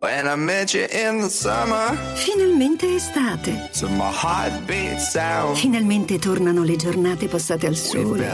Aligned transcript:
When 0.00 0.28
I 0.28 0.36
met 0.36 0.74
you 0.74 0.86
in 0.92 1.22
the 1.22 1.28
summer, 1.28 1.92
Finalmente 2.14 2.86
estate. 2.94 3.68
so 3.72 3.88
my 3.88 4.08
heart 4.12 4.64
beats 4.64 5.12
down. 5.12 5.56
Finalmente 5.56 6.20
tornano 6.20 6.62
le 6.62 6.76
giornate 6.76 7.26
passate 7.26 7.66
al 7.66 7.74
sole. 7.74 8.24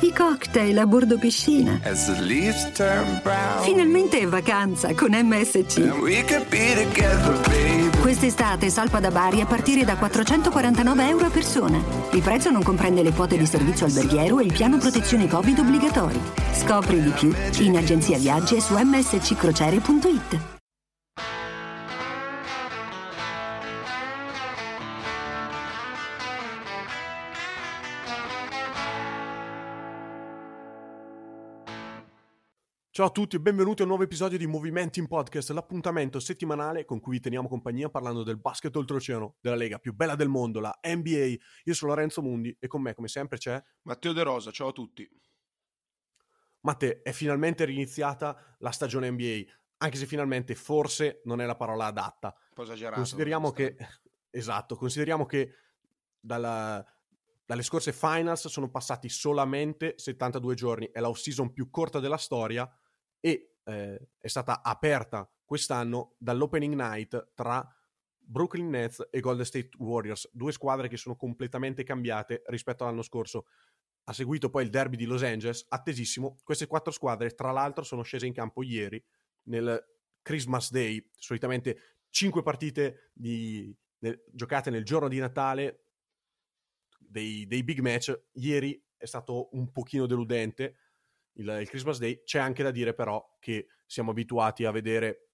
I 0.00 0.12
cocktail 0.12 0.76
a 0.78 0.84
bordo 0.84 1.16
piscina. 1.16 1.78
Finalmente 3.62 4.18
è 4.18 4.26
vacanza 4.26 4.92
con 4.94 5.10
MSC. 5.12 5.78
Quest'estate 8.00 8.68
salpa 8.68 8.98
da 8.98 9.12
Bari 9.12 9.40
a 9.40 9.46
partire 9.46 9.84
da 9.84 9.94
449 9.96 11.06
euro 11.08 11.26
a 11.26 11.30
persona. 11.30 11.80
Il 12.10 12.22
prezzo 12.22 12.50
non 12.50 12.64
comprende 12.64 13.04
le 13.04 13.12
quote 13.12 13.38
di 13.38 13.46
servizio 13.46 13.86
alberghiero 13.86 14.40
e 14.40 14.44
il 14.46 14.52
piano 14.52 14.78
protezione 14.78 15.28
Covid 15.28 15.60
obbligatori. 15.60 16.20
Scopri 16.52 17.00
di 17.00 17.10
più 17.10 17.32
in 17.58 17.76
agenzia 17.76 18.18
viaggi 18.18 18.56
e 18.56 18.60
su 18.60 18.74
msccrociere.it. 18.76 20.47
Ciao 32.98 33.06
a 33.06 33.10
tutti 33.10 33.36
e 33.36 33.40
benvenuti 33.40 33.82
a 33.82 33.84
un 33.84 33.90
nuovo 33.90 34.02
episodio 34.02 34.36
di 34.38 34.48
Movimenti 34.48 34.98
in 34.98 35.06
Podcast, 35.06 35.50
l'appuntamento 35.50 36.18
settimanale 36.18 36.84
con 36.84 36.98
cui 36.98 37.12
vi 37.12 37.20
teniamo 37.20 37.46
compagnia 37.46 37.88
parlando 37.88 38.24
del 38.24 38.40
basket 38.40 38.74
oltreoceano, 38.74 39.36
della 39.40 39.54
lega 39.54 39.78
più 39.78 39.94
bella 39.94 40.16
del 40.16 40.26
mondo, 40.26 40.58
la 40.58 40.76
NBA. 40.82 41.36
Io 41.62 41.74
sono 41.74 41.92
Lorenzo 41.92 42.22
Mundi 42.22 42.56
e 42.58 42.66
con 42.66 42.82
me, 42.82 42.94
come 42.94 43.06
sempre, 43.06 43.38
c'è 43.38 43.62
Matteo 43.82 44.12
De 44.12 44.24
Rosa, 44.24 44.50
ciao 44.50 44.70
a 44.70 44.72
tutti. 44.72 45.08
Matte. 46.62 47.00
È 47.02 47.12
finalmente 47.12 47.64
riniziata 47.64 48.56
la 48.58 48.72
stagione 48.72 49.08
NBA, 49.12 49.42
anche 49.76 49.96
se 49.96 50.06
finalmente 50.06 50.56
forse 50.56 51.20
non 51.22 51.40
è 51.40 51.46
la 51.46 51.54
parola 51.54 51.86
adatta. 51.86 52.34
Un 52.36 52.54
po' 52.54 52.62
esagerato. 52.64 52.96
Consideriamo 52.96 53.52
che, 53.52 53.76
esatto, 54.28 54.74
consideriamo 54.74 55.24
che 55.24 55.54
dalla- 56.18 56.84
dalle 57.46 57.62
scorse 57.62 57.92
finals 57.92 58.48
sono 58.48 58.68
passati 58.68 59.08
solamente 59.08 59.94
72 59.96 60.54
giorni, 60.56 60.90
è 60.90 60.98
la 60.98 61.08
off-season 61.08 61.52
più 61.52 61.70
corta 61.70 62.00
della 62.00 62.16
storia 62.16 62.68
e 63.20 63.56
eh, 63.64 64.08
è 64.18 64.26
stata 64.26 64.62
aperta 64.62 65.30
quest'anno 65.44 66.14
dall'opening 66.18 66.74
night 66.74 67.32
tra 67.34 67.66
Brooklyn 68.16 68.68
Nets 68.68 69.08
e 69.10 69.20
Golden 69.20 69.46
State 69.46 69.70
Warriors, 69.78 70.28
due 70.32 70.52
squadre 70.52 70.88
che 70.88 70.98
sono 70.98 71.16
completamente 71.16 71.82
cambiate 71.84 72.42
rispetto 72.46 72.84
all'anno 72.84 73.02
scorso. 73.02 73.46
Ha 74.04 74.12
seguito 74.12 74.50
poi 74.50 74.64
il 74.64 74.70
derby 74.70 74.96
di 74.96 75.06
Los 75.06 75.22
Angeles, 75.22 75.64
attesissimo. 75.68 76.38
Queste 76.42 76.66
quattro 76.66 76.92
squadre, 76.92 77.30
tra 77.30 77.52
l'altro, 77.52 77.84
sono 77.84 78.02
scese 78.02 78.26
in 78.26 78.34
campo 78.34 78.62
ieri 78.62 79.02
nel 79.44 79.82
Christmas 80.20 80.70
Day, 80.70 81.10
solitamente 81.14 81.78
cinque 82.10 82.42
partite 82.42 83.10
di- 83.14 83.74
nel- 84.00 84.22
giocate 84.32 84.70
nel 84.70 84.84
giorno 84.84 85.08
di 85.08 85.18
Natale, 85.18 85.84
dei, 86.98 87.46
dei 87.46 87.64
big 87.64 87.80
match. 87.80 88.28
Ieri 88.32 88.82
è 88.96 89.06
stato 89.06 89.48
un 89.52 89.72
pochino 89.72 90.06
deludente 90.06 90.76
il, 91.38 91.58
il 91.60 91.68
Christmas 91.68 91.98
Day. 91.98 92.22
C'è 92.24 92.38
anche 92.38 92.62
da 92.62 92.70
dire 92.70 92.94
però 92.94 93.36
che 93.40 93.66
siamo 93.86 94.10
abituati 94.10 94.64
a 94.64 94.70
vedere 94.70 95.30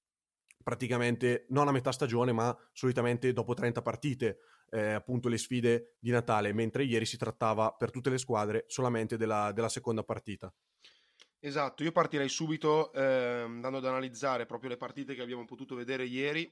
praticamente 0.62 1.44
non 1.50 1.69
a 1.69 1.72
metà 1.72 1.92
stagione, 1.92 2.33
ma 2.33 2.56
solitamente 2.72 3.33
dopo 3.33 3.55
30 3.55 3.83
partite, 3.83 4.38
eh, 4.70 4.92
appunto 4.92 5.28
le 5.28 5.38
sfide 5.38 5.96
di 5.98 6.11
Natale, 6.11 6.52
mentre 6.52 6.84
ieri 6.84 7.05
si 7.05 7.19
trattava 7.19 7.72
per 7.72 7.91
tutte 7.91 8.11
le 8.11 8.19
squadre 8.19 8.64
solamente 8.66 9.16
della, 9.16 9.52
della 9.52 9.69
seconda 9.69 10.02
partita. 10.02 10.52
Esatto, 11.38 11.83
io 11.83 11.92
partirei 11.92 12.30
subito 12.30 12.91
ehm, 12.94 13.56
andando 13.56 13.77
ad 13.77 13.84
analizzare 13.84 14.46
proprio 14.46 14.70
le 14.70 14.78
partite 14.78 15.14
che 15.14 15.20
abbiamo 15.20 15.44
potuto 15.44 15.74
vedere 15.74 16.06
ieri, 16.06 16.50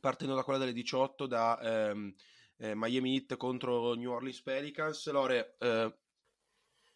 partendo 0.00 0.34
da 0.34 0.42
quella 0.42 0.58
delle 0.58 0.72
18 0.72 1.26
da 1.26 1.60
ehm, 1.60 2.14
eh, 2.56 2.74
Miami 2.74 3.16
Heat 3.16 3.36
contro 3.36 3.92
New 3.92 4.10
Orleans 4.10 4.40
Pelicans. 4.40 5.10
Lore, 5.10 5.56
eh, 5.58 5.94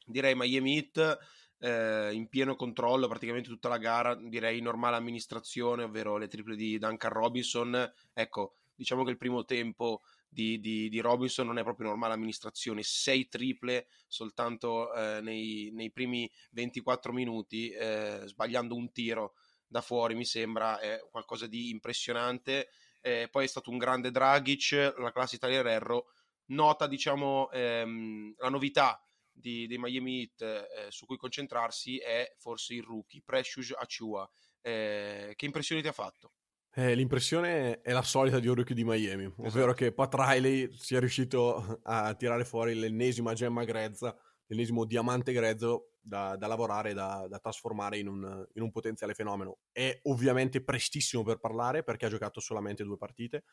direi 0.06 0.34
Miami 0.34 0.76
Heat 0.76 1.18
eh, 1.64 2.12
in 2.12 2.28
pieno 2.28 2.56
controllo 2.56 3.08
praticamente 3.08 3.48
tutta 3.48 3.70
la 3.70 3.78
gara, 3.78 4.14
direi 4.14 4.60
normale 4.60 4.96
amministrazione, 4.96 5.84
ovvero 5.84 6.18
le 6.18 6.28
triple 6.28 6.56
di 6.56 6.76
Duncan 6.76 7.10
Robinson. 7.10 7.92
Ecco, 8.12 8.56
diciamo 8.74 9.02
che 9.02 9.10
il 9.10 9.16
primo 9.16 9.46
tempo 9.46 10.02
di, 10.28 10.60
di- 10.60 10.90
di 10.90 11.00
Robinson 11.00 11.46
non 11.46 11.56
è 11.56 11.62
proprio 11.62 11.88
normale 11.88 12.12
amministrazione, 12.12 12.82
6 12.82 13.28
triple 13.28 13.86
soltanto 14.06 14.92
eh, 14.92 15.20
nei, 15.22 15.70
nei 15.72 15.90
primi 15.90 16.30
24 16.50 17.12
minuti, 17.14 17.70
eh, 17.70 18.22
sbagliando 18.26 18.74
un 18.74 18.92
tiro 18.92 19.32
da 19.66 19.80
fuori, 19.80 20.14
mi 20.14 20.26
sembra 20.26 20.78
è 20.78 21.00
qualcosa 21.10 21.46
di 21.46 21.70
impressionante. 21.70 22.68
Eh, 23.00 23.28
poi 23.30 23.44
è 23.44 23.48
stato 23.48 23.70
un 23.70 23.78
grande 23.78 24.10
Dragic, 24.10 24.94
la 24.98 25.12
classe 25.12 25.36
Italia 25.36 25.60
Herrero. 25.60 26.08
Nota, 26.46 26.86
diciamo, 26.86 27.50
ehm, 27.52 28.34
la 28.36 28.50
novità 28.50 29.02
di, 29.34 29.66
dei 29.66 29.78
Miami 29.78 30.20
Heat 30.20 30.42
eh, 30.42 30.90
su 30.90 31.06
cui 31.06 31.16
concentrarsi 31.16 31.98
è 31.98 32.32
forse 32.38 32.74
il 32.74 32.82
rookie, 32.82 33.22
Precious 33.24 33.72
Achua. 33.76 34.28
Eh, 34.60 35.32
che 35.34 35.44
impressioni 35.44 35.82
ti 35.82 35.88
ha 35.88 35.92
fatto? 35.92 36.32
Eh, 36.76 36.94
l'impressione 36.94 37.80
è 37.82 37.92
la 37.92 38.02
solita 38.02 38.40
di 38.40 38.48
un 38.48 38.54
rookie 38.54 38.74
di 38.74 38.82
Miami, 38.84 39.26
ovvero 39.26 39.46
Esatto. 39.46 39.72
che 39.74 39.92
Pat 39.92 40.14
Riley 40.14 40.72
sia 40.72 40.98
riuscito 40.98 41.80
a 41.84 42.14
tirare 42.14 42.44
fuori 42.44 42.74
l'ennesima 42.74 43.32
gemma 43.32 43.62
grezza, 43.64 44.16
l'ennesimo 44.46 44.84
diamante 44.84 45.32
grezzo 45.32 45.90
da, 46.00 46.36
da 46.36 46.48
lavorare, 46.48 46.92
da, 46.92 47.26
da 47.28 47.38
trasformare 47.38 47.98
in 47.98 48.08
un, 48.08 48.46
in 48.54 48.62
un 48.62 48.70
potenziale 48.72 49.14
fenomeno. 49.14 49.58
È 49.70 50.00
ovviamente 50.04 50.64
prestissimo 50.64 51.22
per 51.22 51.38
parlare 51.38 51.84
perché 51.84 52.06
ha 52.06 52.10
giocato 52.10 52.40
solamente 52.40 52.82
due 52.82 52.96
partite, 52.96 53.44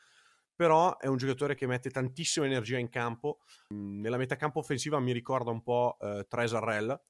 però 0.62 0.96
è 1.00 1.08
un 1.08 1.18
giocatore 1.18 1.56
che 1.56 1.66
mette 1.66 1.90
tantissima 1.90 2.46
energia 2.46 2.78
in 2.78 2.88
campo. 2.88 3.40
Mm, 3.74 4.00
Nella 4.00 4.18
metacampo 4.18 4.60
offensiva 4.60 5.00
mi 5.00 5.12
ricorda 5.12 5.50
un 5.50 5.64
po' 5.64 5.98
eh, 6.00 6.28
Tresarrell, 6.30 7.02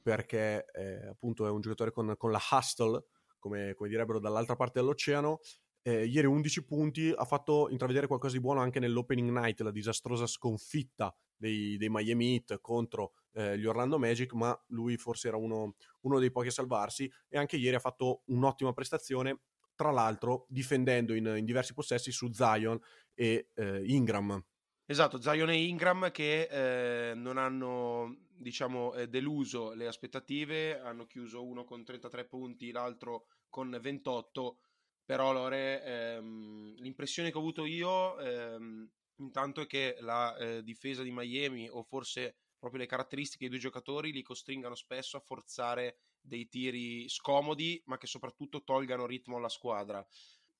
perché 0.00 0.64
eh, 0.72 1.08
appunto 1.08 1.46
è 1.46 1.50
un 1.50 1.60
giocatore 1.60 1.92
con, 1.92 2.14
con 2.16 2.30
la 2.30 2.40
hustle, 2.50 3.04
come, 3.38 3.74
come 3.74 3.90
direbbero 3.90 4.18
dall'altra 4.18 4.56
parte 4.56 4.80
dell'oceano. 4.80 5.40
Eh, 5.82 6.06
ieri 6.06 6.26
11 6.28 6.64
punti, 6.64 7.12
ha 7.14 7.26
fatto 7.26 7.68
intravedere 7.68 8.06
qualcosa 8.06 8.36
di 8.36 8.40
buono 8.40 8.60
anche 8.60 8.80
nell'opening 8.80 9.28
night, 9.28 9.60
la 9.60 9.70
disastrosa 9.70 10.26
sconfitta 10.26 11.14
dei, 11.36 11.76
dei 11.76 11.90
Miami 11.90 12.36
Heat 12.36 12.58
contro 12.62 13.12
eh, 13.34 13.58
gli 13.58 13.66
Orlando 13.66 13.98
Magic, 13.98 14.32
ma 14.32 14.58
lui 14.68 14.96
forse 14.96 15.28
era 15.28 15.36
uno, 15.36 15.74
uno 16.00 16.18
dei 16.18 16.30
pochi 16.30 16.48
a 16.48 16.52
salvarsi 16.52 17.10
e 17.28 17.36
anche 17.36 17.58
ieri 17.58 17.76
ha 17.76 17.80
fatto 17.80 18.22
un'ottima 18.28 18.72
prestazione, 18.72 19.40
tra 19.78 19.92
l'altro 19.92 20.44
difendendo 20.48 21.14
in, 21.14 21.32
in 21.36 21.44
diversi 21.44 21.72
possessi 21.72 22.10
su 22.10 22.32
Zion 22.32 22.80
e 23.14 23.50
eh, 23.54 23.82
Ingram. 23.84 24.44
Esatto, 24.84 25.20
Zion 25.20 25.50
e 25.50 25.66
Ingram 25.66 26.10
che 26.10 26.48
eh, 26.50 27.14
non 27.14 27.38
hanno, 27.38 28.24
diciamo, 28.34 28.92
eh, 28.94 29.06
deluso 29.06 29.72
le 29.74 29.86
aspettative, 29.86 30.80
hanno 30.80 31.06
chiuso 31.06 31.46
uno 31.46 31.62
con 31.62 31.84
33 31.84 32.24
punti, 32.24 32.72
l'altro 32.72 33.26
con 33.48 33.78
28, 33.80 34.58
però 35.04 35.32
Lore, 35.32 35.84
ehm, 35.84 36.74
l'impressione 36.78 37.30
che 37.30 37.36
ho 37.36 37.40
avuto 37.40 37.64
io 37.64 38.18
ehm, 38.18 38.90
intanto 39.18 39.60
è 39.60 39.66
che 39.66 39.98
la 40.00 40.36
eh, 40.36 40.64
difesa 40.64 41.04
di 41.04 41.12
Miami 41.12 41.68
o 41.68 41.84
forse 41.84 42.34
proprio 42.58 42.80
le 42.80 42.86
caratteristiche 42.86 43.48
dei 43.48 43.50
due 43.50 43.58
giocatori 43.58 44.10
li 44.10 44.22
costringano 44.22 44.74
spesso 44.74 45.16
a 45.16 45.20
forzare 45.20 45.98
dei 46.28 46.48
tiri 46.48 47.08
scomodi, 47.08 47.82
ma 47.86 47.98
che 47.98 48.06
soprattutto 48.06 48.62
tolgano 48.62 49.06
ritmo 49.06 49.36
alla 49.36 49.48
squadra. 49.48 50.06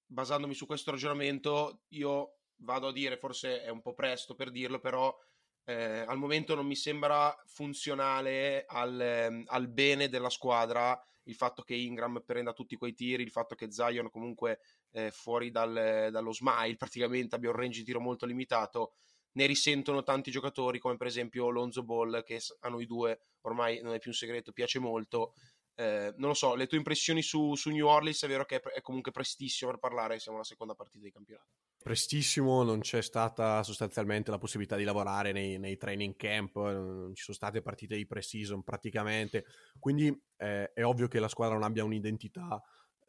Basandomi 0.07 0.55
su 0.55 0.67
questo 0.67 0.91
ragionamento, 0.91 1.83
io 1.89 2.39
vado 2.57 2.89
a 2.89 2.93
dire, 2.93 3.17
forse 3.17 3.63
è 3.63 3.69
un 3.69 3.83
po' 3.83 3.95
presto 3.95 4.35
per 4.35 4.51
dirlo, 4.51 4.81
però 4.81 5.17
eh, 5.65 6.01
al 6.01 6.19
momento 6.19 6.55
non 6.55 6.67
mi 6.67 6.75
sembra 6.75 7.37
funzionale 7.47 8.65
al, 8.67 9.01
ehm, 9.01 9.45
al 9.49 9.69
bene 9.69 10.09
della 10.09 10.31
squadra 10.31 11.01
il 11.25 11.35
fatto 11.35 11.63
che 11.63 11.75
Ingram 11.75 12.23
prenda 12.25 12.55
tutti 12.55 12.77
quei 12.77 12.95
tiri, 12.95 13.23
il 13.23 13.31
fatto 13.31 13.55
che 13.55 13.71
Zion 13.71 14.11
comunque 14.11 14.61
eh, 14.93 15.11
fuori 15.11 15.51
dal- 15.51 16.09
dallo 16.11 16.33
smile 16.33 16.77
praticamente 16.77 17.35
abbia 17.35 17.51
un 17.51 17.57
range 17.57 17.81
di 17.81 17.85
tiro 17.85 18.01
molto 18.01 18.25
limitato, 18.25 18.95
ne 19.33 19.47
risentono 19.47 20.03
tanti 20.03 20.31
giocatori 20.31 20.79
come 20.79 20.97
per 20.97 21.07
esempio 21.07 21.51
Lonzo 21.51 21.83
Ball 21.83 22.23
che 22.25 22.41
a 22.61 22.69
noi 22.69 22.87
due 22.87 23.21
ormai 23.43 23.81
non 23.83 23.95
è 23.95 23.99
più 23.99 24.11
un 24.11 24.17
segreto, 24.17 24.53
piace 24.53 24.79
molto. 24.79 25.35
Eh, 25.81 26.13
non 26.17 26.31
lo 26.31 26.35
so, 26.35 26.57
le 26.57 26.67
tue 26.67 26.77
impressioni 26.77 27.23
su, 27.23 27.55
su 27.55 27.71
New 27.71 27.87
Orleans 27.87 28.25
è 28.25 28.27
vero 28.27 28.45
che 28.45 28.57
è, 28.57 28.61
pre- 28.61 28.73
è 28.73 28.81
comunque 28.81 29.13
prestissimo 29.13 29.71
per 29.71 29.79
parlare, 29.79 30.19
siamo 30.19 30.39
alla 30.39 30.45
seconda 30.45 30.75
partita 30.75 31.05
di 31.05 31.13
campionato. 31.13 31.51
Prestissimo, 31.81 32.65
non 32.65 32.81
c'è 32.81 33.01
stata 33.01 33.63
sostanzialmente 33.63 34.33
la 34.33 34.39
possibilità 34.39 34.75
di 34.75 34.83
lavorare 34.83 35.31
nei, 35.31 35.57
nei 35.57 35.77
training 35.77 36.17
camp, 36.17 36.57
eh, 36.57 36.73
non 36.73 37.15
ci 37.15 37.23
sono 37.23 37.37
state 37.37 37.63
partite 37.63 37.95
di 37.95 38.07
pre-season 38.07 38.65
praticamente, 38.65 39.45
quindi 39.79 40.09
eh, 40.39 40.73
è 40.73 40.85
ovvio 40.85 41.07
che 41.07 41.21
la 41.21 41.29
squadra 41.29 41.55
non 41.55 41.63
abbia 41.63 41.85
un'identità 41.85 42.61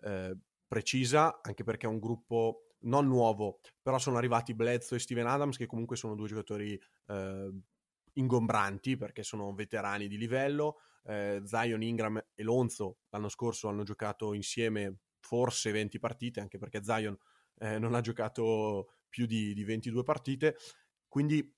eh, 0.03 0.37
precisa, 0.67 1.41
anche 1.41 1.63
perché 1.63 1.87
è 1.87 1.89
un 1.89 1.97
gruppo 1.97 2.75
non 2.81 3.07
nuovo, 3.07 3.61
però 3.81 3.97
sono 3.97 4.17
arrivati 4.17 4.53
Bledsoe 4.53 4.99
e 4.99 5.01
Steven 5.01 5.25
Adams, 5.25 5.57
che 5.57 5.65
comunque 5.65 5.95
sono 5.95 6.13
due 6.13 6.27
giocatori 6.27 6.79
eh, 7.07 7.51
ingombranti 8.13 8.95
perché 8.95 9.23
sono 9.23 9.55
veterani 9.55 10.07
di 10.07 10.19
livello. 10.19 10.81
Eh, 11.03 11.41
Zion, 11.45 11.81
Ingram 11.81 12.23
e 12.33 12.43
Lonzo 12.43 12.99
l'anno 13.09 13.29
scorso 13.29 13.67
hanno 13.67 13.83
giocato 13.83 14.33
insieme 14.33 14.97
forse 15.19 15.71
20 15.71 15.99
partite, 15.99 16.39
anche 16.39 16.57
perché 16.57 16.83
Zion 16.83 17.17
eh, 17.59 17.79
non 17.79 17.93
ha 17.93 18.01
giocato 18.01 18.93
più 19.09 19.25
di, 19.25 19.53
di 19.53 19.63
22 19.63 20.03
partite, 20.03 20.55
quindi 21.07 21.55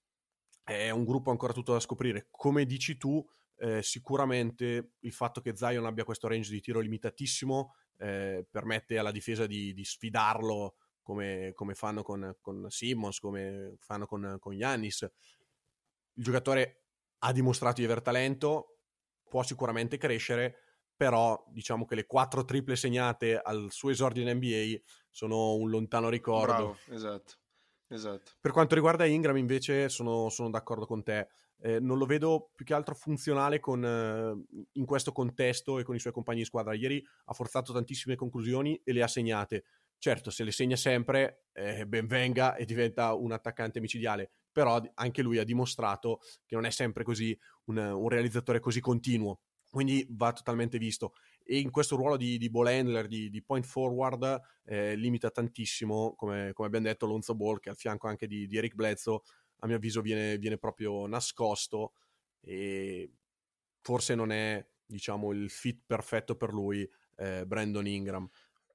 è 0.64 0.90
un 0.90 1.04
gruppo 1.04 1.32
ancora 1.32 1.54
tutto 1.54 1.74
da 1.74 1.80
scoprire. 1.80 2.28
Come 2.32 2.66
dici 2.66 2.98
tu, 2.98 3.24
eh, 3.58 3.84
sicuramente 3.84 4.94
il 5.00 5.14
fatto 5.14 5.42
che 5.42 5.56
Zion 5.56 5.86
abbia 5.86 6.04
questo 6.04 6.28
range 6.28 6.52
di 6.52 6.62
tiro 6.62 6.80
limitatissimo 6.80 7.76
eh, 7.98 8.46
permette 8.50 8.98
alla 8.98 9.12
difesa 9.12 9.46
di, 9.46 9.74
di 9.74 9.86
sfidarlo 9.86 10.76
come, 11.02 11.52
come, 11.54 11.76
fanno 11.76 12.02
con, 12.02 12.36
con 12.42 12.66
Simmons, 12.70 13.20
come 13.20 13.76
fanno 13.80 14.06
con, 14.06 14.38
con 14.40 14.58
Giannis. 14.58 15.02
Il 16.14 16.24
giocatore 16.24 16.86
ha 17.20 17.32
dimostrato 17.32 17.82
di 17.82 17.86
aver 17.86 18.02
talento, 18.02 18.71
può 19.32 19.44
sicuramente 19.44 19.98
crescere, 19.98 20.58
però 20.94 21.42
diciamo 21.48 21.86
che 21.86 21.96
le 21.96 22.06
quattro 22.06 22.44
triple 22.44 22.76
segnate 22.76 23.40
al 23.40 23.68
suo 23.72 23.90
esordio 23.90 24.22
in 24.22 24.36
NBA 24.36 24.82
sono 25.10 25.56
un 25.56 25.70
lontano 25.70 26.10
ricordo. 26.10 26.54
Bravo, 26.54 26.78
esatto. 26.90 27.34
esatto. 27.88 28.32
Per 28.42 28.52
quanto 28.52 28.76
riguarda 28.76 29.06
Ingram 29.06 29.38
invece 29.38 29.88
sono, 29.88 30.28
sono 30.28 30.50
d'accordo 30.50 30.86
con 30.86 31.02
te. 31.02 31.30
Eh, 31.62 31.80
non 31.80 31.98
lo 31.98 32.06
vedo 32.06 32.52
più 32.54 32.66
che 32.66 32.74
altro 32.74 32.94
funzionale 32.94 33.62
con, 33.62 33.86
eh, 33.86 34.66
in 34.74 34.86
questo 34.86 35.14
contesto 35.14 35.80
e 35.80 35.84
con 35.84 35.96
i 35.96 36.00
suoi 36.00 36.12
compagni 36.12 36.40
di 36.40 36.46
squadra. 36.46 36.74
Ieri 36.74 37.02
ha 37.26 37.34
forzato 37.34 37.72
tantissime 37.72 38.16
conclusioni 38.16 38.82
e 38.84 38.92
le 38.92 39.02
ha 39.02 39.08
segnate. 39.08 39.64
Certo, 39.98 40.30
se 40.30 40.44
le 40.44 40.52
segna 40.52 40.76
sempre, 40.76 41.46
eh, 41.54 41.88
ben 41.88 42.06
venga 42.06 42.56
e 42.56 42.66
diventa 42.66 43.14
un 43.14 43.32
attaccante 43.32 43.80
micidiale, 43.80 44.32
però 44.52 44.82
anche 44.96 45.22
lui 45.22 45.38
ha 45.38 45.44
dimostrato 45.44 46.20
che 46.46 46.56
non 46.56 46.66
è 46.66 46.70
sempre 46.70 47.04
così 47.04 47.38
un, 47.66 47.78
un 47.78 48.10
realizzatore 48.10 48.60
così 48.60 48.80
continuo, 48.80 49.40
quindi 49.70 50.06
va 50.10 50.32
totalmente 50.34 50.78
visto. 50.78 51.14
E 51.44 51.60
in 51.60 51.72
questo 51.72 51.96
ruolo 51.96 52.18
di, 52.18 52.38
di 52.38 52.50
ball 52.50 52.68
handler, 52.68 53.08
di, 53.08 53.30
di 53.30 53.42
point 53.42 53.66
forward, 53.66 54.40
eh, 54.66 54.96
limita 54.96 55.30
tantissimo, 55.32 56.14
come, 56.16 56.52
come, 56.54 56.68
abbiamo 56.68 56.88
detto, 56.88 57.06
Lonzo 57.06 57.36
Ball, 57.36 57.60
che 57.60 57.70
al 57.70 57.78
fianco 57.78 58.08
anche 58.08 58.28
di, 58.28 58.48
di 58.48 58.58
Eric 58.58 58.76
Bledsoe, 58.76 59.22
a 59.60 59.68
mio 59.68 59.78
avviso 59.78 60.02
viene, 60.02 60.38
viene 60.38 60.58
proprio 60.58 61.06
nascosto 61.08 61.94
e 62.42 63.12
forse 63.82 64.16
non 64.16 64.32
è, 64.32 64.66
diciamo, 64.86 65.32
il 65.32 65.50
fit 65.50 65.82
perfetto 65.86 66.36
per 66.36 66.52
lui, 66.52 66.88
eh, 67.18 67.46
Brandon 67.46 67.88
Ingram. 67.88 68.30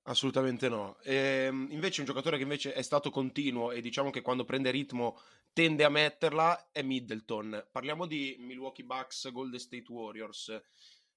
Assolutamente 0.09 0.69
no. 0.69 0.99
E, 1.03 1.15
ehm, 1.47 1.69
invece 1.71 2.01
un 2.01 2.07
giocatore 2.07 2.37
che 2.37 2.45
invece 2.45 2.73
è 2.73 2.83
stato 2.83 3.11
continuo 3.11 3.73
e 3.73 3.81
diciamo 3.81 4.11
che 4.11 4.23
quando 4.23 4.45
prende 4.45 4.71
ritmo 4.71 5.19
tende 5.57 5.85
a 5.85 5.89
metterla 5.89 6.69
è 6.71 6.83
Middleton. 6.83 7.69
Parliamo 7.73 8.05
di 8.05 8.37
Milwaukee 8.39 8.85
Bucks 8.85 9.33
Golden 9.33 9.59
State 9.59 9.91
Warriors. 9.91 10.55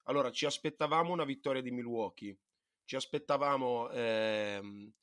Allora, 0.03 0.31
ci 0.31 0.45
aspettavamo 0.45 1.11
una 1.11 1.25
vittoria 1.25 1.61
di 1.61 1.71
Milwaukee. 1.71 2.37
Ci 2.85 2.95
aspettavamo 2.95 3.89
ehm, 3.89 4.93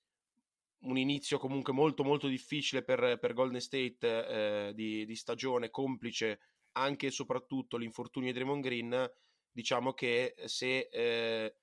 un 0.79 0.97
inizio 0.97 1.37
comunque 1.37 1.75
molto 1.75 2.03
molto 2.03 2.29
difficile 2.29 2.83
per, 2.83 3.19
per 3.19 3.35
Golden 3.35 3.61
State 3.61 3.99
eh, 4.09 4.73
di, 4.75 5.05
di, 5.05 5.15
stagione, 5.15 5.69
complice 5.69 6.41
anche 6.73 7.09
e 7.09 7.11
soprattutto 7.11 7.77
l'infortunio 7.77 8.33
di 8.33 8.38
Draymond 8.38 8.62
Green. 8.62 9.12
Diciamo 9.53 9.93
che 9.93 10.35
se... 10.47 10.88
Eh, 10.91 11.56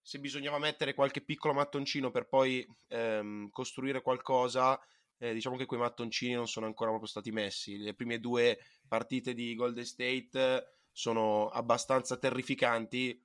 se 0.00 0.18
bisognava 0.18 0.58
mettere 0.58 0.94
qualche 0.94 1.20
piccolo 1.20 1.52
mattoncino 1.52 2.10
per 2.10 2.26
poi 2.26 2.66
ehm, 2.86 3.50
costruire 3.50 4.00
qualcosa, 4.00 4.80
eh, 5.18 5.32
diciamo 5.34 5.56
che 5.56 5.66
quei 5.66 5.80
mattoncini 5.80 6.34
non 6.34 6.48
sono 6.48 6.66
ancora 6.66 6.90
proprio 6.90 7.08
stati 7.08 7.30
messi. 7.30 7.76
Le 7.78 7.94
prime 7.94 8.18
due 8.18 8.58
partite 8.86 9.34
di 9.34 9.54
Golden 9.54 9.84
State 9.84 10.78
sono 10.90 11.48
abbastanza 11.48 12.16
terrificanti. 12.16 13.20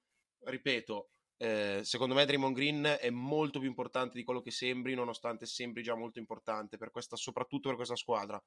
Ripeto, 0.45 1.09
eh, 1.37 1.81
secondo 1.83 2.15
me 2.15 2.25
Draymond 2.25 2.55
Green 2.55 2.97
è 2.99 3.09
molto 3.09 3.59
più 3.59 3.67
importante 3.67 4.17
di 4.17 4.23
quello 4.23 4.41
che 4.41 4.51
sembri, 4.51 4.95
nonostante 4.95 5.45
sembri 5.45 5.83
già 5.83 5.95
molto 5.95 6.19
importante, 6.19 6.77
per 6.77 6.91
questa, 6.91 7.15
soprattutto 7.15 7.67
per 7.67 7.77
questa 7.77 7.95
squadra. 7.95 8.41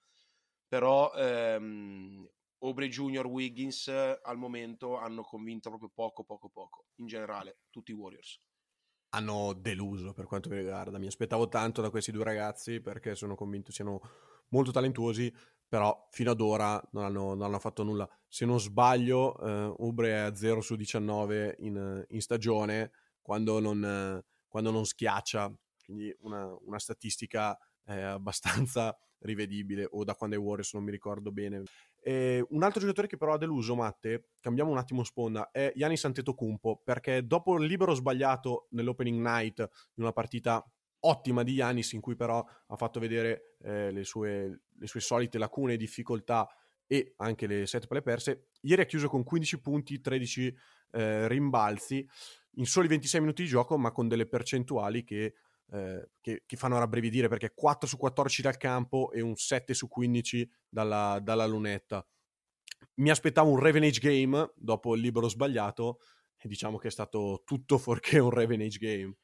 Però 0.69 1.13
ehm, 1.15 2.29
Obre 2.61 2.89
Junior, 2.89 3.27
Wiggins 3.27 3.89
al 3.89 4.37
momento 4.37 4.97
hanno 4.97 5.23
convinto 5.23 5.69
proprio 5.69 5.91
poco, 5.95 6.25
poco, 6.25 6.49
poco. 6.49 6.87
In 6.97 7.07
generale, 7.07 7.59
tutti 7.71 7.93
i 7.93 7.95
Warriors. 7.95 8.41
Hanno 9.11 9.53
deluso 9.55 10.13
per 10.13 10.27
quanto 10.27 10.49
mi 10.49 10.57
riguarda. 10.57 10.99
Mi 10.99 11.07
aspettavo 11.07 11.49
tanto 11.49 11.81
da 11.81 11.91
questi 11.91 12.13
due 12.13 12.25
ragazzi 12.25 12.81
perché 12.81 13.15
sono 13.15 13.35
convinto 13.35 13.73
siano 13.73 14.01
molto 14.49 14.71
talentuosi, 14.71 15.33
però 15.69 16.09
fino 16.11 16.31
ad 16.31 16.41
ora 16.41 16.81
non 16.93 17.05
hanno, 17.05 17.35
non 17.35 17.43
hanno 17.43 17.59
fatto 17.59 17.83
nulla. 17.83 18.09
Se 18.29 18.45
non 18.45 18.61
sbaglio, 18.61 19.39
eh, 19.39 19.75
Ubre 19.79 20.11
è 20.11 20.19
a 20.19 20.35
0 20.35 20.61
su 20.61 20.77
19 20.77 21.57
in, 21.61 22.05
in 22.09 22.21
stagione 22.21 22.91
quando 23.23 23.59
non, 23.59 23.85
eh, 23.85 24.25
quando 24.47 24.71
non, 24.71 24.85
schiaccia, 24.85 25.53
quindi 25.85 26.15
una, 26.21 26.55
una 26.61 26.79
statistica 26.79 27.59
eh, 27.87 28.01
abbastanza 28.01 28.97
rivedibile, 29.21 29.87
o 29.91 30.05
da 30.05 30.15
quando 30.15 30.37
è 30.37 30.39
Warriors 30.39 30.75
non 30.75 30.85
mi 30.85 30.91
ricordo 30.91 31.33
bene. 31.33 31.63
Eh, 32.03 32.45
un 32.51 32.63
altro 32.63 32.81
giocatore 32.81 33.07
che 33.07 33.17
però 33.17 33.35
ha 33.35 33.39
deluso, 33.39 33.75
Matte, 33.75 34.31
cambiamo 34.41 34.71
un 34.71 34.79
attimo 34.79 35.05
sponda, 35.05 35.51
è 35.51 35.73
Yanis 35.75 36.05
Antetokounmpo, 36.05 36.83
perché 36.85 37.27
dopo 37.27 37.57
il 37.57 37.67
libero 37.67 37.95
sbagliato 37.95 38.69
nell'opening 38.71 39.21
night 39.21 39.59
in 39.59 40.03
una 40.03 40.13
partita 40.13 40.65
ottima 41.01 41.43
di 41.43 41.55
Yanis, 41.55 41.93
in 41.93 42.01
cui 42.01 42.17
però 42.17 42.45
ha 42.67 42.77
fatto 42.77 43.01
vedere 43.01 43.57
eh, 43.63 43.91
le, 43.91 44.05
sue, 44.05 44.63
le, 44.77 44.87
sue, 44.87 45.01
solite 45.01 45.39
lacune 45.39 45.75
e 45.75 45.77
difficoltà 45.77 46.49
e 46.87 47.15
anche 47.17 47.47
le 47.47 47.67
set 47.67 47.87
palle 47.87 48.03
perse, 48.03 48.51
ieri 48.63 48.83
ha 48.83 48.87
chiuso 48.87 49.09
con 49.09 49.25
15 49.25 49.61
punti, 49.61 50.01
13 50.01 50.57
eh, 50.93 51.29
rimbalzi 51.29 52.09
in 52.59 52.67
soli 52.67 52.89
26 52.89 53.21
minuti 53.21 53.43
di 53.43 53.49
gioco, 53.49 53.77
ma 53.77 53.91
con 53.93 54.09
delle 54.09 54.27
percentuali 54.27 55.05
che 55.05 55.35
eh, 55.73 56.11
che, 56.21 56.43
che, 56.47 56.57
fanno 56.57 56.79
rabbrividire 56.79 57.29
perché 57.29 57.53
4 57.55 57.89
su 57.89 57.97
14 57.97 58.43
dal 58.43 58.57
campo 58.57 59.11
e 59.13 59.21
un 59.21 59.37
7 59.37 59.75
su 59.75 59.89
15 59.89 60.49
dalla, 60.69 61.19
dalla 61.23 61.47
lunetta. 61.47 62.07
Mi 62.95 63.11
aspettavo 63.11 63.51
un 63.51 63.59
Revenage 63.59 64.01
Game 64.01 64.53
dopo 64.55 64.95
il 64.95 65.01
libero 65.01 65.29
sbagliato 65.29 65.99
e 66.39 66.49
diciamo 66.49 66.79
che 66.79 66.89
è 66.89 66.91
stato 66.91 67.43
tutto 67.45 67.79
fuorché 67.79 68.19
un 68.19 68.31
Revenage 68.31 68.79
Game. 68.79 69.17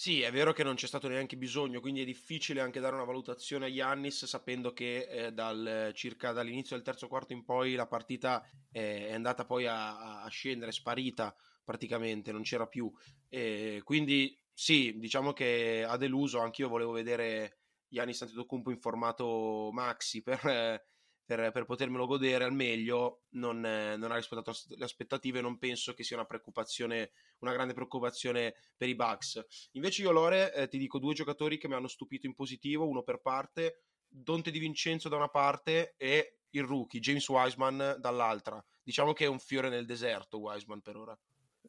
Sì, 0.00 0.22
è 0.22 0.32
vero 0.32 0.54
che 0.54 0.62
non 0.62 0.76
c'è 0.76 0.86
stato 0.86 1.08
neanche 1.08 1.36
bisogno, 1.36 1.80
quindi 1.80 2.00
è 2.00 2.06
difficile 2.06 2.62
anche 2.62 2.80
dare 2.80 2.94
una 2.94 3.04
valutazione 3.04 3.66
a 3.66 3.68
Yannis 3.68 4.24
sapendo 4.24 4.72
che 4.72 5.06
eh, 5.10 5.32
dal, 5.32 5.90
circa 5.92 6.32
dall'inizio 6.32 6.74
del 6.74 6.84
terzo 6.84 7.06
quarto 7.06 7.34
in 7.34 7.44
poi 7.44 7.74
la 7.74 7.86
partita 7.86 8.42
eh, 8.72 9.08
è 9.08 9.12
andata 9.12 9.44
poi 9.44 9.66
a, 9.66 10.22
a, 10.22 10.28
scendere, 10.28 10.72
sparita 10.72 11.36
praticamente, 11.62 12.32
non 12.32 12.40
c'era 12.40 12.66
più. 12.66 12.90
Eh, 13.28 13.82
quindi 13.84 14.34
sì, 14.60 14.98
diciamo 14.98 15.32
che 15.32 15.86
ha 15.88 15.96
deluso, 15.96 16.38
anch'io 16.40 16.68
volevo 16.68 16.92
vedere 16.92 17.60
Giannis 17.88 18.20
Antetokounmpo 18.20 18.70
in 18.70 18.78
formato 18.78 19.70
maxi 19.72 20.20
per, 20.22 20.84
per, 21.24 21.50
per, 21.50 21.64
potermelo 21.64 22.04
godere 22.04 22.44
al 22.44 22.52
meglio, 22.52 23.22
non, 23.30 23.58
non, 23.58 24.12
ha 24.12 24.16
rispettato 24.16 24.52
le 24.76 24.84
aspettative, 24.84 25.40
non 25.40 25.56
penso 25.56 25.94
che 25.94 26.04
sia 26.04 26.16
una 26.16 26.26
preoccupazione, 26.26 27.12
una 27.38 27.54
grande 27.54 27.72
preoccupazione 27.72 28.54
per 28.76 28.90
i 28.90 28.94
Bucks. 28.94 29.70
Invece 29.72 30.02
io 30.02 30.10
Lore 30.10 30.52
eh, 30.52 30.68
ti 30.68 30.76
dico 30.76 30.98
due 30.98 31.14
giocatori 31.14 31.56
che 31.56 31.66
mi 31.66 31.72
hanno 31.72 31.88
stupito 31.88 32.26
in 32.26 32.34
positivo, 32.34 32.86
uno 32.86 33.02
per 33.02 33.22
parte, 33.22 33.84
Dante 34.06 34.50
Di 34.50 34.58
Vincenzo 34.58 35.08
da 35.08 35.16
una 35.16 35.28
parte 35.28 35.94
e 35.96 36.40
il 36.50 36.64
rookie 36.64 37.00
James 37.00 37.26
Wiseman 37.30 37.96
dall'altra. 37.98 38.62
Diciamo 38.82 39.14
che 39.14 39.24
è 39.24 39.28
un 39.28 39.38
fiore 39.38 39.70
nel 39.70 39.86
deserto 39.86 40.38
Wiseman 40.38 40.82
per 40.82 40.96
ora. 40.96 41.18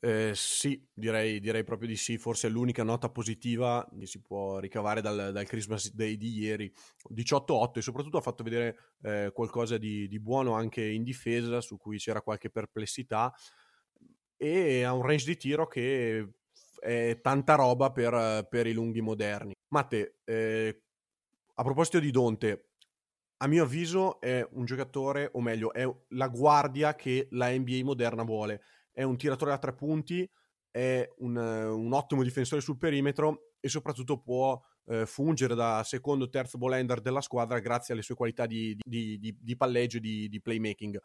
Eh, 0.03 0.31
sì, 0.33 0.83
direi, 0.91 1.39
direi, 1.39 1.63
proprio 1.63 1.87
di 1.87 1.95
sì. 1.95 2.17
Forse 2.17 2.49
l'unica 2.49 2.83
nota 2.83 3.09
positiva 3.09 3.87
che 3.97 4.07
si 4.07 4.19
può 4.19 4.57
ricavare 4.57 4.99
dal, 4.99 5.31
dal 5.31 5.45
Christmas 5.45 5.93
Day 5.93 6.17
di 6.17 6.39
ieri. 6.39 6.73
18-8 7.13 7.77
e 7.77 7.81
soprattutto 7.81 8.17
ha 8.17 8.21
fatto 8.21 8.43
vedere 8.43 8.95
eh, 9.03 9.31
qualcosa 9.31 9.77
di, 9.77 10.07
di, 10.07 10.19
buono 10.19 10.53
anche 10.53 10.83
in 10.83 11.03
difesa, 11.03 11.61
su 11.61 11.77
cui 11.77 11.99
c'era 11.99 12.21
qualche 12.23 12.49
perplessità. 12.49 13.31
E 14.37 14.83
ha 14.83 14.91
un 14.91 15.03
range 15.03 15.25
di 15.25 15.37
tiro 15.37 15.67
che 15.67 16.27
è 16.79 17.19
tanta 17.21 17.53
roba 17.53 17.91
per, 17.91 18.47
per 18.49 18.65
i 18.65 18.73
lunghi 18.73 19.01
moderni. 19.01 19.53
Matte, 19.67 20.17
eh, 20.23 20.81
a 21.53 21.63
proposito 21.63 21.99
di 21.99 22.09
Donte, 22.09 22.69
a 23.37 23.47
mio 23.47 23.63
avviso 23.63 24.19
è 24.19 24.47
un 24.53 24.65
giocatore, 24.65 25.29
o 25.33 25.41
meglio, 25.41 25.71
è 25.73 25.87
la 26.09 26.27
guardia 26.27 26.95
che 26.95 27.27
la 27.31 27.51
NBA 27.51 27.83
moderna 27.83 28.23
vuole 28.23 28.61
è 28.91 29.03
un 29.03 29.17
tiratore 29.17 29.51
da 29.51 29.57
tre 29.57 29.73
punti, 29.73 30.29
è 30.69 31.07
un, 31.17 31.35
un 31.35 31.93
ottimo 31.93 32.23
difensore 32.23 32.61
sul 32.61 32.77
perimetro 32.77 33.53
e 33.59 33.69
soprattutto 33.69 34.19
può 34.21 34.59
eh, 34.87 35.05
fungere 35.05 35.55
da 35.55 35.83
secondo 35.83 36.25
o 36.25 36.29
terzo 36.29 36.57
ball 36.57 36.81
della 37.01 37.21
squadra 37.21 37.59
grazie 37.59 37.93
alle 37.93 38.03
sue 38.03 38.15
qualità 38.15 38.45
di, 38.45 38.75
di, 38.83 39.19
di, 39.19 39.37
di 39.39 39.55
palleggio 39.55 39.97
e 39.97 39.99
di, 39.99 40.41
playmaking. 40.41 40.99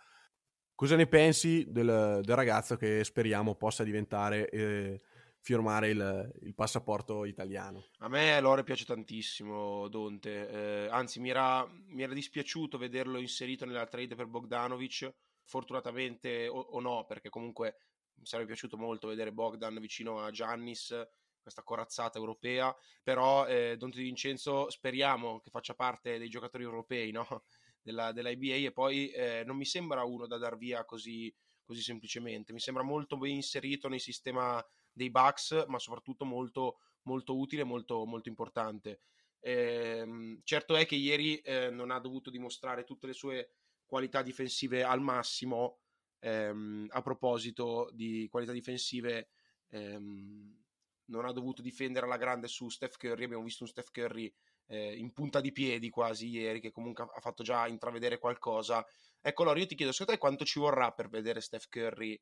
Cosa 0.75 0.97
ne 0.97 1.07
pensi 1.07 1.65
del, 1.69 2.21
del, 2.23 2.37
ragazzo 2.37 2.77
che 2.77 3.03
speriamo 3.03 3.55
possa 3.55 3.83
diventare 3.83 4.49
eh, 4.51 5.01
firmare 5.41 5.89
il, 5.89 6.33
il, 6.43 6.55
passaporto 6.55 7.25
italiano? 7.25 7.87
A 7.99 8.09
me 8.09 8.39
Lore 8.41 8.63
piace 8.63 8.85
tantissimo 8.85 9.89
Donte, 9.89 10.51
eh, 10.51 10.89
anzi 10.91 11.19
mi 11.21 11.31
era, 11.31 11.67
mi 11.67 12.03
era 12.03 12.13
dispiaciuto 12.13 12.77
vederlo 12.77 13.19
inserito 13.19 13.65
nella 13.65 13.87
trade 13.87 14.15
per 14.17 14.27
Bogdanovic 14.27 15.11
fortunatamente 15.47 16.49
o, 16.49 16.59
o, 16.59 16.81
no, 16.81 17.05
perché 17.07 17.31
comunque 17.31 17.79
mi 18.17 18.27
sarebbe 18.27 18.49
piaciuto 18.49 18.77
molto 18.77 19.09
vedere 19.09 19.33
Bogdan 19.33 19.79
vicino 19.81 20.21
a 20.21 20.31
Giannis, 20.31 20.95
questa 21.41 21.63
corazzata 21.63 22.19
europea, 22.19 22.75
però 23.03 23.47
eh, 23.47 23.77
Dante 23.77 23.99
Di 23.99 24.05
Vincenzo 24.05 24.69
speriamo 24.69 25.39
che 25.39 25.51
faccia 25.51 25.75
parte 25.75 26.19
dei 26.19 26.29
giocatori 26.29 26.65
europei 26.65 27.13
no? 27.13 27.25
della, 27.81 28.11
della 28.11 28.31
IBA 28.31 28.67
e 28.67 28.73
poi 28.73 29.11
eh, 29.11 29.45
non 29.47 29.57
mi 29.57 29.65
sembra 29.65 30.03
uno 30.03 30.27
da 30.27 30.39
dar 30.39 30.57
via 30.57 30.85
così, 30.85 31.33
così 31.63 31.83
semplicemente, 31.83 32.53
mi 32.53 32.59
sembra 32.59 32.83
molto 32.83 33.17
ben 33.17 33.31
inserito 33.31 33.89
nel 33.89 34.01
sistema 34.01 34.65
dei 34.91 35.11
Bucks, 35.11 35.67
ma 35.69 35.79
soprattutto 35.79 36.25
molto, 36.25 36.79
molto 37.03 37.39
utile, 37.39 37.63
molto, 37.63 38.05
molto 38.07 38.29
importante. 38.29 39.03
Eh, 39.39 40.41
certo 40.43 40.75
è 40.75 40.85
che 40.87 40.97
ieri 40.97 41.37
eh, 41.39 41.71
non 41.71 41.93
ha 41.93 42.01
dovuto 42.01 42.31
dimostrare 42.31 42.83
tutte 42.83 43.07
le 43.07 43.13
sue 43.13 43.51
qualità 43.87 44.23
difensive 44.23 44.83
al 44.83 45.01
massimo. 45.01 45.79
Ehm, 46.21 46.87
a 46.91 47.03
proposito 47.03 47.89
di 47.93 48.27
qualità 48.31 48.53
difensive, 48.53 49.29
ehm, 49.69 50.65
non 51.07 51.25
ha 51.25 51.33
dovuto 51.33 51.63
difendere 51.63 52.07
alla 52.07 52.17
grande 52.17 52.49
su 52.49 52.69
Steph 52.69 52.97
Curry. 52.97 53.25
Abbiamo 53.25 53.45
visto 53.45 53.63
un 53.63 53.69
Steph 53.69 53.91
Curry 53.91 54.33
eh, 54.67 54.97
in 54.97 55.13
punta 55.13 55.41
di 55.41 55.53
piedi 55.53 55.91
quasi 55.91 56.29
ieri, 56.29 56.61
che 56.61 56.73
comunque 56.73 57.05
ha 57.05 57.21
fatto 57.21 57.43
già 57.43 57.67
intravedere 57.69 58.19
qualcosa. 58.19 58.85
Ecco, 59.21 59.43
allora 59.43 59.59
io 59.59 59.67
ti 59.67 59.75
chiedo, 59.75 59.93
secondo 59.93 60.13
te 60.13 60.19
quanto 60.19 60.45
ci 60.45 60.59
vorrà 60.59 60.93
per 60.93 61.09
vedere 61.09 61.41
Steph 61.41 61.69
Curry? 61.69 62.21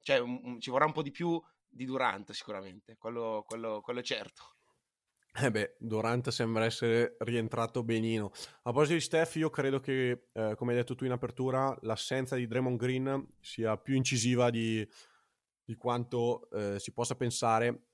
Cioè, 0.00 0.18
un, 0.18 0.40
un, 0.42 0.60
ci 0.60 0.70
vorrà 0.70 0.84
un 0.84 0.92
po' 0.92 1.02
di 1.02 1.10
più 1.10 1.40
di 1.68 1.84
Durant 1.84 2.30
sicuramente, 2.32 2.96
quello, 2.96 3.42
quello, 3.46 3.80
quello 3.80 4.00
è 4.00 4.02
certo. 4.02 4.56
Eh 5.36 5.50
beh, 5.50 5.74
Durant 5.80 6.28
sembra 6.28 6.64
essere 6.64 7.16
rientrato 7.18 7.82
benino. 7.82 8.26
A 8.26 8.70
proposito 8.70 8.94
di 8.94 9.00
Steph, 9.00 9.34
io 9.34 9.50
credo 9.50 9.80
che, 9.80 10.28
eh, 10.32 10.54
come 10.56 10.70
hai 10.70 10.78
detto 10.78 10.94
tu 10.94 11.04
in 11.04 11.10
apertura, 11.10 11.76
l'assenza 11.80 12.36
di 12.36 12.46
Draymond 12.46 12.78
Green 12.78 13.26
sia 13.40 13.76
più 13.76 13.96
incisiva 13.96 14.50
di, 14.50 14.88
di 15.64 15.74
quanto 15.74 16.48
eh, 16.50 16.78
si 16.78 16.92
possa 16.92 17.16
pensare, 17.16 17.86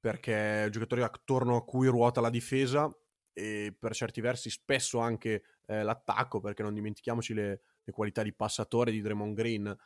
perché 0.00 0.62
è 0.62 0.64
un 0.64 0.70
giocatore 0.70 1.02
attorno 1.02 1.56
a 1.56 1.64
cui 1.64 1.86
ruota 1.86 2.22
la 2.22 2.30
difesa 2.30 2.90
e 3.34 3.76
per 3.78 3.94
certi 3.94 4.22
versi 4.22 4.48
spesso 4.48 4.98
anche 4.98 5.42
eh, 5.66 5.82
l'attacco, 5.82 6.40
perché 6.40 6.62
non 6.62 6.72
dimentichiamoci 6.72 7.34
le, 7.34 7.60
le, 7.84 7.92
qualità 7.92 8.22
di 8.22 8.32
passatore 8.32 8.90
di 8.90 9.02
Draymond 9.02 9.34
Green. 9.34 9.76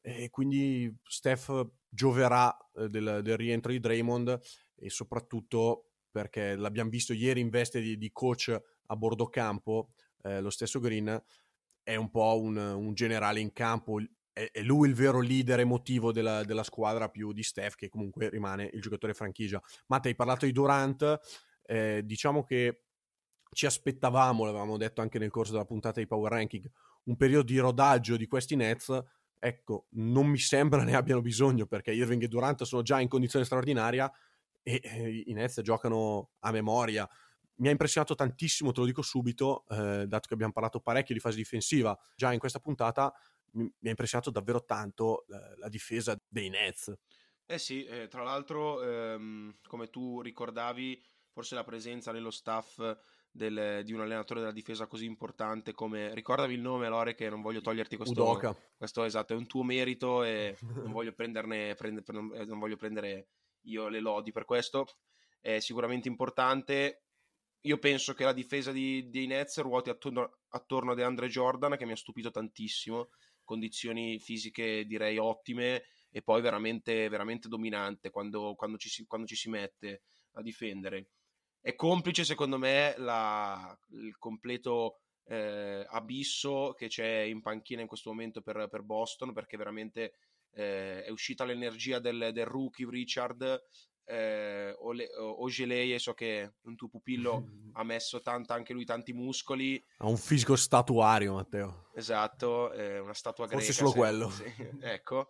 E 0.00 0.30
quindi 0.30 0.92
Steph 1.04 1.64
gioverà 1.88 2.52
eh, 2.74 2.88
del, 2.88 3.20
del 3.22 3.36
rientro 3.36 3.70
di 3.70 3.78
Draymond 3.78 4.40
e 4.74 4.90
soprattutto 4.90 5.85
perché 6.16 6.56
l'abbiamo 6.56 6.88
visto 6.88 7.12
ieri 7.12 7.40
in 7.40 7.50
veste 7.50 7.78
di, 7.78 7.98
di 7.98 8.10
coach 8.10 8.58
a 8.86 8.96
bordo 8.96 9.28
campo, 9.28 9.90
eh, 10.22 10.40
lo 10.40 10.48
stesso 10.48 10.80
Green 10.80 11.22
è 11.82 11.94
un 11.94 12.10
po' 12.10 12.40
un, 12.40 12.56
un 12.56 12.94
generale 12.94 13.38
in 13.38 13.52
campo, 13.52 14.00
è, 14.32 14.48
è, 14.50 14.62
lui 14.62 14.88
il 14.88 14.94
vero 14.94 15.20
leader 15.20 15.60
emotivo 15.60 16.12
della, 16.12 16.42
della, 16.42 16.62
squadra 16.62 17.10
più 17.10 17.34
di 17.34 17.42
Steph 17.42 17.74
che 17.74 17.90
comunque 17.90 18.30
rimane 18.30 18.70
il 18.72 18.80
giocatore 18.80 19.12
franchigia. 19.12 19.62
Matte, 19.88 20.08
hai 20.08 20.14
parlato 20.14 20.46
di 20.46 20.52
Durant, 20.52 21.20
eh, 21.66 22.00
diciamo 22.02 22.44
che 22.44 22.84
ci 23.52 23.66
aspettavamo, 23.66 24.46
l'avevamo 24.46 24.78
detto 24.78 25.02
anche 25.02 25.18
nel 25.18 25.28
corso 25.28 25.52
della 25.52 25.66
puntata 25.66 26.00
di 26.00 26.06
Power 26.06 26.32
Ranking, 26.32 26.66
un 27.04 27.16
periodo 27.16 27.44
di 27.44 27.58
rodaggio 27.58 28.16
di 28.16 28.26
questi 28.26 28.56
Nets, 28.56 29.04
ecco, 29.38 29.88
non 29.90 30.28
mi 30.28 30.38
sembra 30.38 30.82
ne 30.82 30.94
abbiano 30.96 31.20
bisogno 31.20 31.66
perché 31.66 31.92
Irving 31.92 32.22
e 32.22 32.28
Durant 32.28 32.62
sono 32.62 32.80
già 32.80 33.00
in 33.00 33.08
condizione 33.08 33.44
straordinaria 33.44 34.10
e 34.66 34.80
eh, 34.82 35.22
i 35.26 35.32
Nets 35.32 35.60
giocano 35.60 36.30
a 36.40 36.50
memoria. 36.50 37.08
Mi 37.58 37.68
ha 37.68 37.70
impressionato 37.70 38.16
tantissimo, 38.16 38.72
te 38.72 38.80
lo 38.80 38.86
dico 38.86 39.00
subito, 39.00 39.64
eh, 39.68 40.06
dato 40.08 40.26
che 40.26 40.34
abbiamo 40.34 40.52
parlato 40.52 40.80
parecchio 40.80 41.14
di 41.14 41.20
fase 41.20 41.36
difensiva 41.36 41.96
già 42.16 42.32
in 42.32 42.40
questa 42.40 42.58
puntata, 42.58 43.14
mi, 43.52 43.70
ha 43.84 43.88
impressionato 43.88 44.30
davvero 44.30 44.64
tanto 44.64 45.24
la, 45.28 45.54
la, 45.58 45.68
difesa 45.68 46.20
dei 46.26 46.48
Nets. 46.48 46.92
Eh 47.46 47.58
sì, 47.58 47.84
eh, 47.84 48.08
tra 48.08 48.24
l'altro, 48.24 48.82
ehm, 48.82 49.58
come 49.68 49.88
tu 49.88 50.20
ricordavi, 50.20 51.00
forse 51.30 51.54
la 51.54 51.62
presenza 51.62 52.10
nello 52.10 52.32
staff 52.32 52.80
del, 53.30 53.82
di 53.84 53.92
un 53.92 54.00
allenatore 54.00 54.40
della 54.40 54.52
difesa 54.52 54.86
così 54.86 55.04
importante 55.04 55.74
come 55.74 56.12
ricordavi 56.14 56.54
il 56.54 56.60
nome 56.60 56.88
Lore 56.88 57.14
che 57.14 57.28
non 57.28 57.42
voglio 57.42 57.60
toglierti 57.60 57.96
questo 57.96 58.22
Udoka. 58.22 58.56
questo 58.74 59.04
esatto 59.04 59.34
è 59.34 59.36
un 59.36 59.46
tuo 59.46 59.62
merito 59.62 60.24
e 60.24 60.56
non 60.82 60.90
voglio 60.92 61.12
prenderne 61.12 61.74
prende, 61.74 62.02
non, 62.06 62.32
eh, 62.34 62.46
non 62.46 62.58
voglio 62.58 62.76
prendere 62.76 63.28
io 63.66 63.88
le 63.88 64.00
lodi 64.00 64.32
per 64.32 64.44
questo, 64.44 64.86
è 65.40 65.60
sicuramente 65.60 66.08
importante. 66.08 67.02
Io 67.62 67.78
penso 67.78 68.14
che 68.14 68.24
la 68.24 68.32
difesa 68.32 68.72
di, 68.72 69.08
dei 69.10 69.26
Nets 69.26 69.60
ruoti 69.60 69.90
attorno, 69.90 70.38
attorno 70.48 70.92
a 70.92 70.94
DeAndre 70.94 71.28
Jordan, 71.28 71.76
che 71.76 71.84
mi 71.84 71.92
ha 71.92 71.96
stupito 71.96 72.30
tantissimo, 72.30 73.10
condizioni 73.44 74.18
fisiche 74.18 74.84
direi 74.86 75.18
ottime 75.18 75.84
e 76.10 76.22
poi 76.22 76.40
veramente, 76.40 77.08
veramente 77.08 77.48
dominante 77.48 78.10
quando, 78.10 78.54
quando, 78.54 78.76
ci 78.76 78.88
si, 78.88 79.06
quando 79.06 79.26
ci 79.26 79.36
si 79.36 79.48
mette 79.48 80.02
a 80.32 80.42
difendere. 80.42 81.10
È 81.60 81.74
complice 81.74 82.24
secondo 82.24 82.58
me 82.58 82.94
la, 82.98 83.76
il 83.90 84.16
completo 84.18 85.00
eh, 85.24 85.84
abisso 85.88 86.74
che 86.76 86.86
c'è 86.86 87.20
in 87.20 87.42
panchina 87.42 87.80
in 87.80 87.88
questo 87.88 88.10
momento 88.10 88.40
per, 88.40 88.68
per 88.70 88.82
Boston 88.82 89.32
perché 89.32 89.56
veramente 89.56 90.14
eh, 90.56 91.04
è 91.04 91.10
uscita 91.10 91.44
l'energia 91.44 91.98
del, 91.98 92.30
del 92.32 92.46
rookie 92.46 92.88
Richard 92.88 93.62
eh, 94.06 94.74
Ogeleye, 94.78 95.98
so 95.98 96.14
che 96.14 96.54
un 96.62 96.76
tuo 96.76 96.88
pupillo 96.88 97.44
ha 97.74 97.84
messo 97.84 98.22
tanta, 98.22 98.54
anche 98.54 98.72
lui 98.72 98.84
tanti 98.84 99.12
muscoli. 99.12 99.82
Ha 99.98 100.06
un 100.06 100.16
fisico 100.16 100.56
statuario, 100.56 101.34
Matteo. 101.34 101.90
Esatto, 101.94 102.72
eh, 102.72 102.98
una 103.00 103.14
statua 103.14 103.46
Forse 103.46 103.66
greca. 103.66 103.78
solo 103.78 103.90
se, 103.90 103.98
quello. 103.98 104.30
Sì, 104.30 104.44
ecco. 104.80 105.28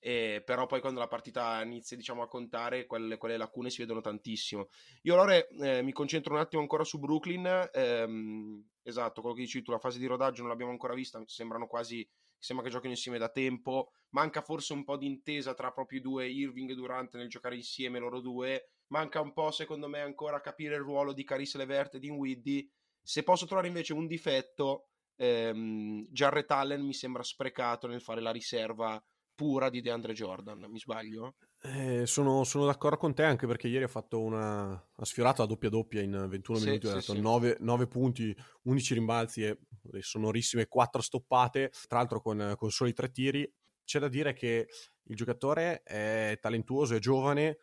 E, 0.00 0.42
però 0.46 0.66
poi 0.66 0.80
quando 0.80 1.00
la 1.00 1.08
partita 1.08 1.60
inizia 1.64 1.96
diciamo, 1.96 2.22
a 2.22 2.28
contare 2.28 2.86
quelle, 2.86 3.16
quelle, 3.16 3.36
lacune 3.36 3.68
si 3.68 3.80
vedono 3.80 4.00
tantissimo 4.00 4.68
io 5.02 5.14
allora 5.14 5.34
eh, 5.34 5.82
mi 5.82 5.90
concentro 5.90 6.34
un 6.34 6.38
attimo 6.38 6.62
ancora 6.62 6.84
su 6.84 7.00
Brooklyn 7.00 7.68
ehm, 7.72 8.64
esatto 8.84 9.20
quello 9.20 9.34
che 9.34 9.42
dici 9.42 9.60
tu 9.60 9.72
la 9.72 9.80
fase 9.80 9.98
di 9.98 10.06
rodaggio 10.06 10.42
non 10.42 10.50
l'abbiamo 10.50 10.70
ancora 10.70 10.94
vista 10.94 11.20
sembrano 11.26 11.66
quasi 11.66 12.08
sembra 12.38 12.64
che 12.64 12.72
giochino 12.72 12.92
insieme 12.92 13.18
da 13.18 13.28
tempo. 13.28 13.92
Manca 14.10 14.40
forse 14.40 14.72
un 14.72 14.84
po' 14.84 14.96
di 14.96 15.06
intesa 15.06 15.54
tra 15.54 15.70
proprio 15.70 15.98
i 15.98 16.02
due, 16.02 16.28
Irving 16.28 16.70
e 16.70 16.74
Durant, 16.74 17.16
nel 17.16 17.28
giocare 17.28 17.56
insieme 17.56 17.98
loro 17.98 18.20
due. 18.20 18.70
Manca 18.88 19.20
un 19.20 19.32
po', 19.32 19.50
secondo 19.50 19.88
me, 19.88 20.00
ancora 20.00 20.40
capire 20.40 20.76
il 20.76 20.80
ruolo 20.80 21.12
di 21.12 21.24
Caris 21.24 21.56
Levert 21.56 21.96
e 21.96 21.98
di 21.98 22.08
Widdy. 22.08 22.68
Se 23.02 23.22
posso 23.22 23.46
trovare 23.46 23.68
invece 23.68 23.92
un 23.92 24.06
difetto, 24.06 24.88
ehm, 25.16 26.06
Jarrett 26.10 26.50
Allen 26.50 26.84
mi 26.84 26.94
sembra 26.94 27.22
sprecato 27.22 27.86
nel 27.86 28.00
fare 28.00 28.20
la 28.20 28.30
riserva 28.30 29.02
pura 29.34 29.70
di 29.70 29.80
DeAndre 29.80 30.14
Jordan, 30.14 30.66
mi 30.68 30.78
sbaglio? 30.78 31.36
Eh, 31.60 32.06
sono, 32.06 32.44
sono, 32.44 32.66
d'accordo 32.66 32.96
con 32.96 33.14
te 33.14 33.24
anche 33.24 33.48
perché 33.48 33.66
ieri 33.66 33.82
ha 33.82 33.88
fatto 33.88 34.20
una 34.20 34.70
ha 34.70 35.04
sfiorato 35.04 35.42
la 35.42 35.48
doppia 35.48 35.68
doppia 35.68 36.00
in 36.00 36.26
21 36.28 36.58
sì, 36.58 36.64
minuti, 36.66 36.86
sì, 36.86 36.92
ha 36.92 36.94
dato 36.94 37.14
sì. 37.14 37.20
9, 37.20 37.56
9, 37.58 37.86
punti, 37.88 38.36
11 38.62 38.94
rimbalzi 38.94 39.42
e 39.44 39.58
le 39.90 40.02
sonorissime 40.02 40.66
4 40.68 41.00
stoppate, 41.02 41.72
tra 41.88 41.98
l'altro 41.98 42.20
con, 42.20 42.54
con 42.56 42.70
soli 42.70 42.92
3 42.92 43.10
tiri. 43.10 43.52
C'è 43.84 43.98
da 43.98 44.08
dire 44.08 44.34
che 44.34 44.68
il 45.02 45.16
giocatore 45.16 45.82
è 45.82 46.38
talentuoso, 46.40 46.94
è 46.94 46.98
giovane, 46.98 47.58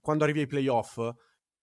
quando 0.00 0.24
arrivi 0.24 0.40
ai 0.40 0.46
playoff 0.46 0.98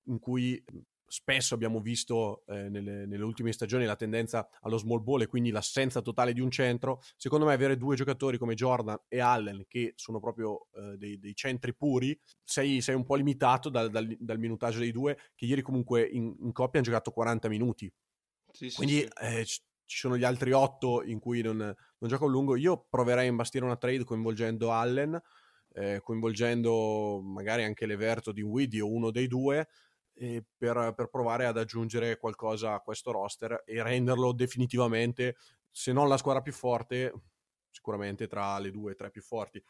in 0.04 0.20
cui 0.20 0.62
spesso 1.10 1.56
abbiamo 1.56 1.82
visto 1.82 2.44
eh, 2.48 2.70
nelle, 2.70 3.06
nelle, 3.06 3.24
ultime 3.24 3.52
stagioni 3.52 3.86
la 3.86 3.96
tendenza 3.96 4.48
allo 4.62 4.78
small 4.78 5.04
ball 5.04 5.22
e 5.22 5.28
quindi 5.28 5.50
l'assenza 5.50 6.02
totale 6.02 6.34
di 6.34 6.40
un 6.40 6.52
centro. 6.52 7.02
Secondo 7.18 7.46
me 7.46 7.54
avere 7.54 7.78
due 7.78 7.96
giocatori 7.96 8.38
come 8.38 8.54
Jordan 8.54 8.98
e 9.08 9.20
Allen 9.20 9.66
che 9.68 9.94
sono 9.96 10.20
proprio 10.20 10.68
eh, 10.74 10.98
dei, 10.98 11.20
dei, 11.20 11.36
centri 11.36 11.76
puri, 11.76 12.18
sei, 12.44 12.80
sei, 12.82 12.96
un 12.96 13.06
po' 13.06 13.16
limitato 13.16 13.70
dal, 13.70 13.90
dal, 13.90 14.16
dal, 14.20 14.40
minutaggio 14.40 14.80
dei 14.80 14.92
due 14.92 15.18
che 15.36 15.46
ieri 15.46 15.62
comunque 15.62 16.04
in, 16.04 16.36
in 16.40 16.52
coppia 16.52 16.80
hanno 16.80 16.90
giocato 16.90 17.12
40 17.12 17.50
minuti. 17.50 17.92
Sì, 18.52 18.70
sì, 18.70 18.76
quindi 18.76 19.00
sì. 19.00 19.10
Eh, 19.22 19.46
ci 19.46 19.98
sono 19.98 20.16
gli 20.16 20.24
altri 20.24 20.52
otto 20.52 21.02
in 21.04 21.20
cui 21.20 21.42
non, 21.42 21.58
non 21.58 22.10
gioca 22.10 22.26
a 22.26 22.28
lungo. 22.28 22.56
Io 22.56 22.86
proverei 22.88 23.26
a 23.26 23.30
imbastire 23.30 23.66
una 23.66 23.76
trade 23.76 24.04
coinvolgendo 24.04 24.72
Allen, 24.72 25.20
eh, 25.74 26.00
coinvolgendo 26.04 27.22
magari 27.24 27.64
anche 27.64 27.88
l'Everto 27.88 28.32
di 28.32 28.42
Widdy 28.42 28.80
o 28.80 28.88
uno 28.88 29.10
dei 29.10 29.28
due 29.28 29.68
per, 30.58 30.94
per, 30.96 31.08
provare 31.10 31.46
ad 31.46 31.58
aggiungere 31.58 32.18
qualcosa 32.18 32.74
a 32.74 32.80
questo 32.82 33.12
roster 33.12 33.64
e 33.66 33.82
renderlo 33.82 34.34
definitivamente, 34.34 35.38
se 35.72 35.94
non 35.94 36.08
la 36.08 36.18
squadra 36.18 36.42
più 36.42 36.52
forte, 36.52 37.14
sicuramente 37.70 38.28
tra 38.28 38.60
le 38.60 38.72
due 38.72 38.92
o 38.92 38.96
tre 38.96 39.10
più 39.12 39.22
forti. 39.22 39.64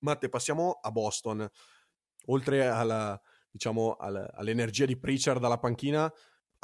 Matte, 0.00 0.28
passiamo 0.28 0.78
a 0.80 0.90
Boston. 0.90 1.48
Oltre 2.26 2.66
alla, 2.66 3.20
diciamo, 3.50 3.96
all'energia 3.96 4.84
di 4.84 4.98
Pritchard 4.98 5.40
dalla 5.40 5.58
panchina, 5.58 6.12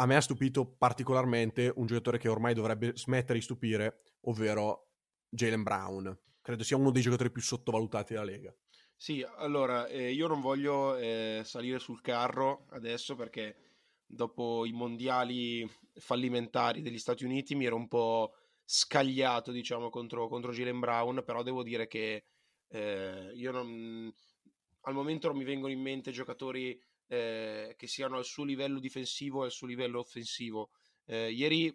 a 0.00 0.06
me 0.06 0.16
ha 0.16 0.20
stupito 0.20 0.66
particolarmente 0.66 1.72
un 1.74 1.86
giocatore 1.86 2.18
che 2.18 2.28
ormai 2.28 2.54
dovrebbe 2.54 2.92
smettere 2.94 3.38
di 3.38 3.44
stupire, 3.44 4.02
ovvero 4.22 4.90
Jalen 5.28 5.62
Brown. 5.62 6.18
Credo 6.40 6.62
sia 6.62 6.76
uno 6.76 6.90
dei 6.90 7.02
giocatori 7.02 7.30
più 7.30 7.42
sottovalutati 7.42 8.12
della 8.12 8.24
Lega. 8.24 8.54
Sì, 9.00 9.24
allora, 9.36 9.86
eh, 9.86 10.10
io 10.12 10.26
non 10.26 10.40
voglio 10.40 10.96
eh, 10.96 11.42
salire 11.44 11.78
sul 11.78 12.00
carro 12.00 12.66
adesso 12.70 13.14
perché 13.14 13.56
dopo 14.04 14.64
i 14.66 14.72
mondiali 14.72 15.68
fallimentari 15.94 16.82
degli 16.82 16.98
Stati 16.98 17.24
Uniti 17.24 17.54
mi 17.54 17.64
ero 17.66 17.76
un 17.76 17.86
po' 17.86 18.34
scagliato, 18.64 19.52
diciamo, 19.52 19.88
contro, 19.88 20.26
contro 20.28 20.50
Jalen 20.52 20.80
Brown, 20.80 21.22
però 21.24 21.42
devo 21.44 21.62
dire 21.62 21.86
che 21.86 22.24
eh, 22.70 23.30
io 23.34 23.52
non, 23.52 24.12
al 24.82 24.94
momento 24.94 25.28
non 25.28 25.36
mi 25.36 25.44
vengono 25.44 25.72
in 25.72 25.80
mente 25.80 26.10
giocatori 26.10 26.78
eh, 27.06 27.74
che 27.76 27.86
siano 27.86 28.16
al 28.16 28.24
suo 28.24 28.42
livello 28.44 28.80
difensivo 28.80 29.42
e 29.42 29.46
al 29.46 29.52
suo 29.52 29.68
livello 29.68 30.00
offensivo. 30.00 30.70
Eh, 31.04 31.30
ieri 31.30 31.72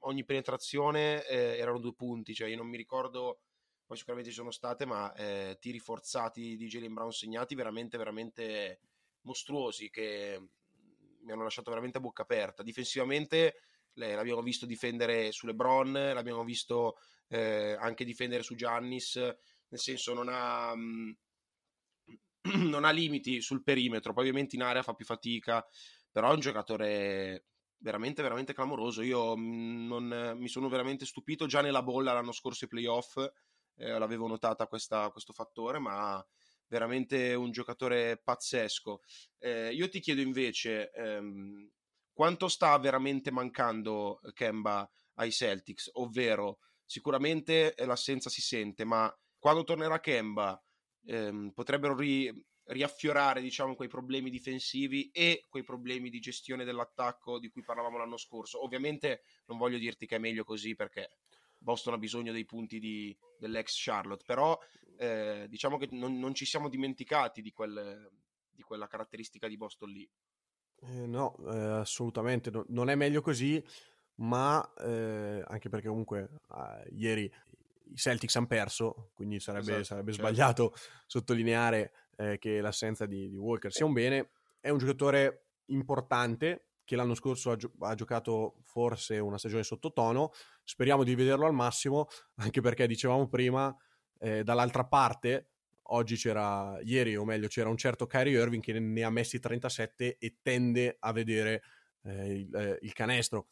ogni 0.00 0.24
penetrazione 0.24 1.26
eh, 1.26 1.56
erano 1.58 1.78
due 1.80 1.94
punti, 1.94 2.34
cioè 2.34 2.48
io 2.48 2.56
non 2.56 2.68
mi 2.68 2.76
ricordo, 2.76 3.40
poi 3.86 3.96
sicuramente 3.96 4.30
ci 4.30 4.36
sono 4.36 4.50
state, 4.50 4.86
ma 4.86 5.12
eh, 5.14 5.56
tiri 5.60 5.78
forzati 5.78 6.56
di 6.56 6.66
Jalen 6.66 6.94
Brown 6.94 7.12
segnati 7.12 7.54
veramente, 7.54 7.96
veramente 7.98 8.80
mostruosi 9.22 9.90
che 9.90 10.40
mi 11.24 11.32
hanno 11.32 11.42
lasciato 11.42 11.70
veramente 11.70 11.98
a 11.98 12.00
bocca 12.00 12.22
aperta. 12.22 12.62
Difensivamente 12.62 13.56
l'abbiamo 13.94 14.42
visto 14.42 14.66
difendere 14.66 15.32
su 15.32 15.46
LeBron, 15.46 15.92
l'abbiamo 15.92 16.44
visto 16.44 16.96
eh, 17.28 17.76
anche 17.78 18.04
difendere 18.04 18.42
su 18.42 18.54
Giannis, 18.54 19.16
nel 19.16 19.80
senso 19.80 20.14
non 20.14 20.28
ha, 20.30 20.74
mh, 20.74 21.16
non 22.68 22.84
ha 22.84 22.90
limiti 22.90 23.40
sul 23.40 23.62
perimetro, 23.62 24.12
poi 24.12 24.24
ovviamente 24.24 24.56
in 24.56 24.62
area 24.62 24.82
fa 24.82 24.94
più 24.94 25.04
fatica, 25.04 25.64
però 26.10 26.30
è 26.30 26.34
un 26.34 26.40
giocatore 26.40 27.46
veramente, 27.78 28.22
veramente 28.22 28.54
clamoroso. 28.54 29.02
Io 29.02 29.34
non, 29.36 30.34
mi 30.36 30.48
sono 30.48 30.68
veramente 30.68 31.06
stupito 31.06 31.46
già 31.46 31.60
nella 31.60 31.82
bolla 31.82 32.12
l'anno 32.12 32.32
scorso 32.32 32.64
ai 32.64 32.70
playoff, 32.70 33.16
eh, 33.76 33.98
l'avevo 33.98 34.26
notata 34.26 34.66
questa, 34.66 35.10
questo 35.10 35.32
fattore, 35.32 35.78
ma 35.78 36.24
veramente 36.68 37.34
un 37.34 37.50
giocatore 37.50 38.20
pazzesco. 38.22 39.00
Eh, 39.38 39.72
io 39.72 39.88
ti 39.88 40.00
chiedo 40.00 40.20
invece 40.20 40.90
ehm, 40.90 41.70
quanto 42.12 42.48
sta 42.48 42.76
veramente 42.78 43.30
mancando 43.30 44.20
Kemba 44.32 44.88
ai 45.14 45.30
Celtics, 45.30 45.90
ovvero 45.94 46.58
sicuramente 46.84 47.74
l'assenza 47.78 48.30
si 48.30 48.40
sente, 48.40 48.84
ma 48.84 49.12
quando 49.38 49.64
tornerà 49.64 50.00
Kemba 50.00 50.60
ehm, 51.06 51.50
potrebbero 51.52 51.96
ri- 51.96 52.32
riaffiorare 52.66 53.42
diciamo 53.42 53.74
quei 53.74 53.88
problemi 53.88 54.30
difensivi 54.30 55.10
e 55.10 55.44
quei 55.48 55.64
problemi 55.64 56.08
di 56.08 56.18
gestione 56.18 56.64
dell'attacco 56.64 57.38
di 57.38 57.50
cui 57.50 57.62
parlavamo 57.62 57.98
l'anno 57.98 58.16
scorso. 58.16 58.62
Ovviamente 58.62 59.22
non 59.46 59.58
voglio 59.58 59.78
dirti 59.78 60.06
che 60.06 60.16
è 60.16 60.18
meglio 60.18 60.44
così 60.44 60.74
perché 60.74 61.18
Boston 61.64 61.94
ha 61.94 61.98
bisogno 61.98 62.30
dei 62.30 62.44
punti 62.44 62.78
di, 62.78 63.16
dell'ex 63.38 63.72
Charlotte, 63.82 64.22
però 64.24 64.56
eh, 64.98 65.46
diciamo 65.48 65.78
che 65.78 65.88
non, 65.92 66.18
non, 66.18 66.34
ci 66.34 66.44
siamo 66.44 66.68
dimenticati 66.68 67.40
di, 67.40 67.52
quel, 67.52 68.10
di, 68.50 68.62
quella 68.62 68.86
caratteristica 68.86 69.48
di 69.48 69.56
Boston 69.56 69.88
lì. 69.88 70.08
Eh, 70.80 71.06
no, 71.06 71.36
eh, 71.50 71.80
assolutamente, 71.80 72.50
no, 72.50 72.66
non 72.68 72.90
è 72.90 72.94
meglio 72.94 73.22
così, 73.22 73.64
ma 74.16 74.74
eh, 74.78 75.42
anche 75.46 75.70
perché 75.70 75.88
comunque 75.88 76.40
ah, 76.48 76.82
ieri 76.90 77.32
i 77.86 77.96
Celtics 77.96 78.36
hanno 78.36 78.46
perso, 78.46 79.10
quindi 79.14 79.40
sarebbe, 79.40 79.72
esatto, 79.72 79.84
sarebbe 79.84 80.12
certo. 80.12 80.26
sbagliato 80.26 80.74
sottolineare 81.06 81.92
eh, 82.16 82.38
che 82.38 82.60
l'assenza 82.60 83.06
di, 83.06 83.30
di, 83.30 83.38
Walker 83.38 83.72
sia 83.72 83.86
un 83.86 83.94
bene. 83.94 84.30
È 84.60 84.68
un 84.68 84.78
giocatore 84.78 85.46
importante 85.66 86.73
che 86.84 86.96
l'anno 86.96 87.14
scorso 87.14 87.50
ha, 87.50 87.56
gio- 87.56 87.72
ha, 87.80 87.94
giocato 87.94 88.56
forse 88.62 89.18
una 89.18 89.38
stagione 89.38 89.62
sottotono. 89.62 90.30
Speriamo 90.62 91.02
di 91.02 91.14
vederlo 91.14 91.46
al 91.46 91.54
massimo, 91.54 92.06
anche 92.36 92.60
perché 92.60 92.86
dicevamo 92.86 93.28
prima, 93.28 93.74
eh, 94.18 94.44
dall'altra 94.44 94.84
parte, 94.84 95.50
oggi 95.88 96.16
c'era, 96.16 96.78
ieri 96.82 97.16
o 97.16 97.24
meglio, 97.24 97.48
c'era 97.48 97.68
un 97.68 97.76
certo 97.76 98.06
Kyrie 98.06 98.40
Irving 98.40 98.62
che 98.62 98.78
ne 98.78 99.02
ha 99.02 99.10
messi 99.10 99.38
37 99.38 100.18
e 100.18 100.38
tende 100.42 100.96
a 100.98 101.12
vedere 101.12 101.62
eh, 102.02 102.32
il, 102.32 102.54
eh, 102.54 102.78
il 102.82 102.92
canestro. 102.92 103.48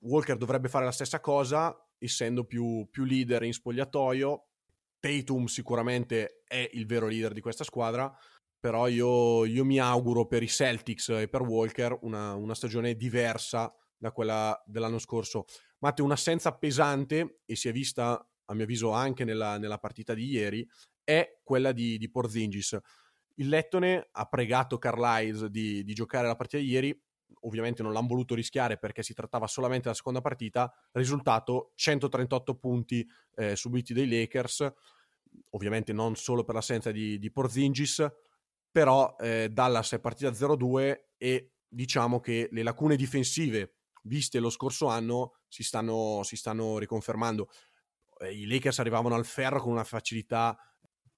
Walker 0.00 0.36
dovrebbe 0.36 0.68
fare 0.68 0.84
la 0.84 0.92
stessa 0.92 1.20
cosa, 1.20 1.76
essendo 1.98 2.44
più, 2.44 2.88
più 2.90 3.04
leader 3.04 3.42
in 3.42 3.52
spogliatoio. 3.52 4.44
Tatum 5.00 5.46
sicuramente 5.46 6.42
è 6.46 6.68
il 6.72 6.86
vero 6.86 7.06
leader 7.06 7.32
di 7.32 7.40
questa 7.40 7.64
squadra, 7.64 8.12
però 8.58 8.88
io, 8.88 9.44
io 9.44 9.64
mi 9.64 9.78
auguro 9.78 10.26
per 10.26 10.42
i 10.42 10.48
Celtics 10.48 11.10
e 11.10 11.28
per 11.28 11.42
Walker 11.42 11.98
una, 12.02 12.34
una, 12.34 12.54
stagione 12.54 12.94
diversa 12.94 13.72
da 13.96 14.12
quella 14.12 14.60
dell'anno 14.66 14.98
scorso. 14.98 15.44
Matte, 15.78 16.02
un'assenza 16.02 16.56
pesante, 16.56 17.40
e 17.44 17.56
si 17.56 17.68
è 17.68 17.72
vista 17.72 18.14
a 18.46 18.54
mio 18.54 18.64
avviso 18.64 18.90
anche 18.90 19.24
nella, 19.24 19.58
nella 19.58 19.78
partita 19.78 20.14
di 20.14 20.26
ieri, 20.26 20.68
è 21.04 21.38
quella 21.42 21.72
di, 21.72 21.98
di 21.98 22.10
Porzingis. 22.10 22.78
Il 23.36 23.48
Lettone 23.48 24.08
ha 24.10 24.24
pregato 24.24 24.78
Carlisle 24.78 25.50
di, 25.50 25.84
di 25.84 25.94
giocare 25.94 26.26
la 26.26 26.34
partita 26.34 26.62
di 26.62 26.68
ieri 26.68 27.02
ovviamente 27.42 27.82
non 27.82 27.92
l'hanno 27.92 28.08
voluto 28.08 28.34
rischiare 28.34 28.78
perché 28.78 29.02
si 29.02 29.14
trattava 29.14 29.46
solamente 29.46 29.84
della 29.84 29.94
seconda 29.94 30.20
partita, 30.20 30.72
risultato 30.92 31.72
138 31.74 32.54
punti 32.56 33.06
eh, 33.36 33.54
subiti 33.54 33.92
dai 33.92 34.08
Lakers, 34.08 34.72
ovviamente 35.50 35.92
non 35.92 36.16
solo 36.16 36.44
per 36.44 36.54
l'assenza 36.54 36.90
di, 36.90 37.18
di 37.18 37.30
Porzingis, 37.30 38.06
però 38.70 39.16
eh, 39.18 39.48
Dallas 39.50 39.92
è 39.92 40.00
partita 40.00 40.30
0-2 40.30 41.00
e 41.16 41.52
diciamo 41.68 42.20
che 42.20 42.48
le 42.50 42.62
lacune 42.62 42.96
difensive 42.96 43.74
viste 44.04 44.38
lo 44.38 44.50
scorso 44.50 44.86
anno 44.86 45.34
si 45.48 45.62
stanno, 45.62 46.22
si 46.22 46.36
stanno 46.36 46.78
riconfermando. 46.78 47.48
Eh, 48.20 48.32
I 48.32 48.46
Lakers 48.46 48.78
arrivavano 48.78 49.14
al 49.14 49.26
ferro 49.26 49.60
con 49.60 49.72
una 49.72 49.84
facilità 49.84 50.56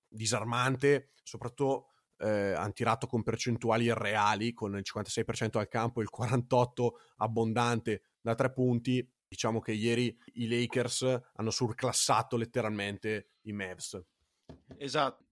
disarmante, 0.09 1.13
soprattutto 1.23 1.91
eh, 2.19 2.53
hanno 2.53 2.73
tirato 2.73 3.07
con 3.07 3.23
percentuali 3.23 3.93
reali, 3.93 4.53
con 4.53 4.77
il 4.77 4.85
56% 4.85 5.59
al 5.59 5.69
campo 5.69 6.01
e 6.01 6.05
il 6.05 6.11
48% 6.15 6.89
abbondante 7.17 8.03
da 8.21 8.35
tre 8.35 8.53
punti. 8.53 9.09
Diciamo 9.27 9.61
che 9.61 9.73
ieri 9.73 10.15
i 10.35 10.49
Lakers 10.49 11.03
hanno 11.35 11.51
surclassato 11.51 12.37
letteralmente 12.37 13.35
i 13.43 13.53
Mavs. 13.53 14.03
Esatto. 14.77 15.30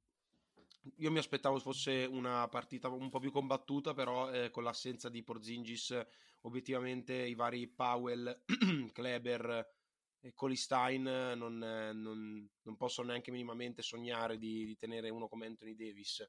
Io 0.97 1.11
mi 1.11 1.19
aspettavo 1.19 1.59
fosse 1.59 2.05
una 2.05 2.47
partita 2.49 2.89
un 2.89 3.11
po' 3.11 3.19
più 3.19 3.31
combattuta, 3.31 3.95
però 3.95 4.31
eh, 4.31 4.51
con 4.51 4.65
l'assenza 4.65 5.09
di 5.09 5.23
Porzingis, 5.23 5.99
obiettivamente 6.43 7.15
i 7.15 7.35
vari 7.35 7.69
Powell, 7.69 8.45
Kleber 8.93 9.77
e 10.21 10.35
Colistein 10.35 11.03
non, 11.03 11.59
non, 11.59 12.51
non 12.63 12.77
possono 12.77 13.09
neanche 13.09 13.31
minimamente 13.31 13.83
sognare 13.83 14.37
di, 14.39 14.65
di 14.65 14.77
tenere 14.77 15.11
uno 15.11 15.29
come 15.29 15.47
Anthony 15.47 15.75
Davis. 15.75 16.29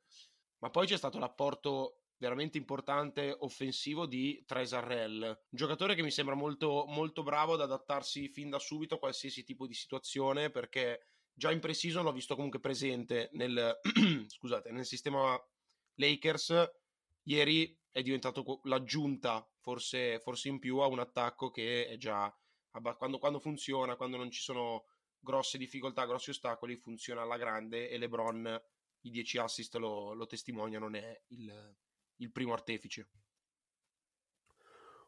Ma 0.59 0.69
poi 0.69 0.87
c'è 0.87 0.97
stato 0.97 1.19
l'apporto 1.19 2.03
veramente 2.19 2.57
importante 2.57 3.35
offensivo 3.39 4.05
di 4.05 4.43
Tresarrell, 4.45 5.21
un 5.23 5.35
giocatore 5.49 5.95
che 5.95 6.03
mi 6.03 6.11
sembra 6.11 6.35
molto, 6.35 6.85
molto 6.87 7.23
bravo 7.23 7.53
ad 7.53 7.61
adattarsi 7.61 8.27
fin 8.27 8.49
da 8.49 8.59
subito 8.59 8.95
a 8.95 8.99
qualsiasi 8.99 9.43
tipo 9.43 9.65
di 9.65 9.73
situazione 9.73 10.49
perché 10.49 11.08
già 11.39 11.51
in 11.51 11.61
pre-season 11.61 12.03
l'ho 12.03 12.11
visto 12.11 12.35
comunque 12.35 12.59
presente 12.59 13.29
nel, 13.31 13.79
scusate, 14.27 14.71
nel 14.71 14.85
sistema 14.85 15.41
Lakers. 15.95 16.69
Ieri 17.23 17.75
è 17.89 18.01
diventato 18.01 18.59
l'aggiunta 18.65 19.49
forse, 19.61 20.19
forse 20.19 20.49
in 20.49 20.59
più 20.59 20.79
a 20.79 20.87
un 20.87 20.99
attacco 20.99 21.49
che 21.49 21.87
è 21.87 21.97
già 21.97 22.31
quando, 22.97 23.17
quando 23.17 23.39
funziona, 23.39 23.95
quando 23.95 24.17
non 24.17 24.29
ci 24.29 24.41
sono 24.41 24.85
grosse 25.17 25.57
difficoltà, 25.57 26.05
grossi 26.05 26.29
ostacoli, 26.29 26.75
funziona 26.75 27.21
alla 27.21 27.37
grande 27.37 27.89
e 27.89 27.97
LeBron 27.97 28.61
i 29.01 29.09
10 29.09 29.37
assist 29.37 29.75
lo, 29.75 30.13
lo 30.13 30.25
testimoniano, 30.25 30.85
non 30.85 30.95
è 30.95 31.21
il, 31.27 31.75
il 32.17 32.31
primo 32.31 32.53
artefice. 32.53 33.09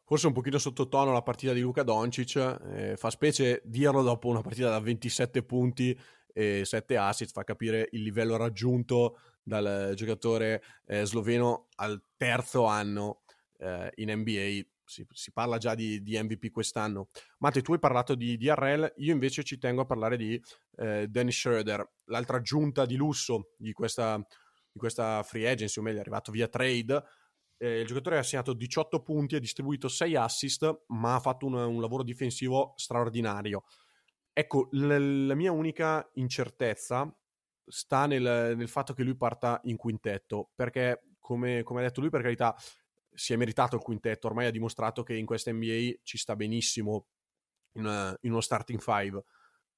Forse 0.04 0.26
un 0.26 0.32
pochino 0.32 0.58
sottotono 0.58 1.12
la 1.12 1.22
partita 1.22 1.52
di 1.52 1.60
Luca 1.60 1.84
Doncic, 1.84 2.36
eh, 2.36 2.96
fa 2.96 3.08
specie 3.08 3.62
dirlo 3.64 4.02
dopo 4.02 4.28
una 4.28 4.42
partita 4.42 4.68
da 4.68 4.80
27 4.80 5.42
punti 5.44 5.98
e 6.32 6.64
7 6.64 6.96
assist, 6.96 7.32
fa 7.32 7.44
capire 7.44 7.88
il 7.92 8.02
livello 8.02 8.36
raggiunto 8.36 9.18
dal 9.42 9.92
giocatore 9.94 10.62
eh, 10.86 11.04
sloveno 11.04 11.68
al 11.76 12.00
terzo 12.16 12.64
anno 12.64 13.22
eh, 13.58 13.90
in 13.96 14.12
NBA 14.12 14.62
si, 14.92 15.06
si 15.10 15.32
parla 15.32 15.56
già 15.56 15.74
di, 15.74 16.02
di, 16.02 16.20
MVP 16.20 16.50
quest'anno. 16.50 17.08
Mate, 17.38 17.62
tu 17.62 17.72
hai 17.72 17.78
parlato 17.78 18.14
di 18.14 18.36
DRL, 18.36 18.92
io 18.96 19.12
invece 19.12 19.42
ci 19.42 19.58
tengo 19.58 19.82
a 19.82 19.86
parlare 19.86 20.16
di 20.16 20.40
eh, 20.76 21.08
Dennis 21.08 21.38
Schroeder, 21.38 21.88
l'altra 22.06 22.40
giunta 22.40 22.84
di 22.84 22.96
lusso 22.96 23.52
di 23.56 23.72
questa, 23.72 24.18
di 24.70 24.78
questa 24.78 25.22
free 25.22 25.48
agency, 25.48 25.80
o 25.80 25.82
meglio, 25.82 25.98
è 25.98 26.00
arrivato 26.00 26.30
via 26.30 26.48
trade. 26.48 27.02
Eh, 27.56 27.80
il 27.80 27.86
giocatore 27.86 28.18
ha 28.18 28.22
segnato 28.22 28.52
18 28.52 29.00
punti, 29.00 29.36
ha 29.36 29.40
distribuito 29.40 29.88
6 29.88 30.16
assist, 30.16 30.82
ma 30.88 31.14
ha 31.14 31.20
fatto 31.20 31.46
un, 31.46 31.54
un 31.54 31.80
lavoro 31.80 32.02
difensivo 32.02 32.74
straordinario. 32.76 33.64
Ecco, 34.32 34.68
l- 34.72 35.26
la 35.26 35.34
mia 35.34 35.52
unica 35.52 36.08
incertezza 36.14 37.14
sta 37.66 38.06
nel, 38.06 38.54
nel, 38.56 38.68
fatto 38.68 38.94
che 38.94 39.02
lui 39.02 39.14
parta 39.14 39.60
in 39.64 39.76
quintetto, 39.76 40.50
perché 40.54 41.02
come, 41.18 41.62
come 41.62 41.80
ha 41.80 41.84
detto 41.84 42.00
lui, 42.00 42.10
per 42.10 42.22
carità, 42.22 42.56
si 43.14 43.32
è 43.32 43.36
meritato 43.36 43.76
il 43.76 43.82
quintetto, 43.82 44.26
ormai 44.26 44.46
ha 44.46 44.50
dimostrato 44.50 45.02
che 45.02 45.14
in 45.14 45.26
questa 45.26 45.52
NBA 45.52 46.00
ci 46.02 46.16
sta 46.16 46.34
benissimo 46.34 47.06
in, 47.72 48.16
in 48.20 48.30
uno 48.30 48.40
starting 48.40 48.80
five, 48.80 49.22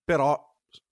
però 0.04 0.40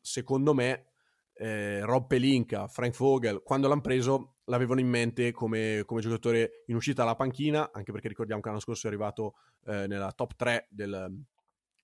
secondo 0.01 0.55
me 0.55 0.93
eh, 1.35 1.81
Rob 1.85 2.07
Pelinka, 2.07 2.69
Frank 2.69 2.97
Vogel, 2.97 3.43
quando 3.43 3.69
l'hanno 3.69 3.81
preso 3.81 4.37
l'avevano 4.47 4.81
in 4.81 4.89
mente 4.89 5.31
come, 5.33 5.83
come, 5.87 6.01
giocatore 6.01 6.65
in 6.67 6.75
uscita 6.75 7.03
alla 7.03 7.15
panchina, 7.15 7.71
anche 7.73 7.93
perché 7.93 8.09
ricordiamo 8.09 8.41
che 8.41 8.49
l'anno 8.49 8.61
scorso 8.61 8.87
è 8.87 8.91
arrivato 8.91 9.35
eh, 9.67 9.87
nella 9.87 10.13
top 10.13 10.35
3 10.35 10.67
del, 10.71 11.25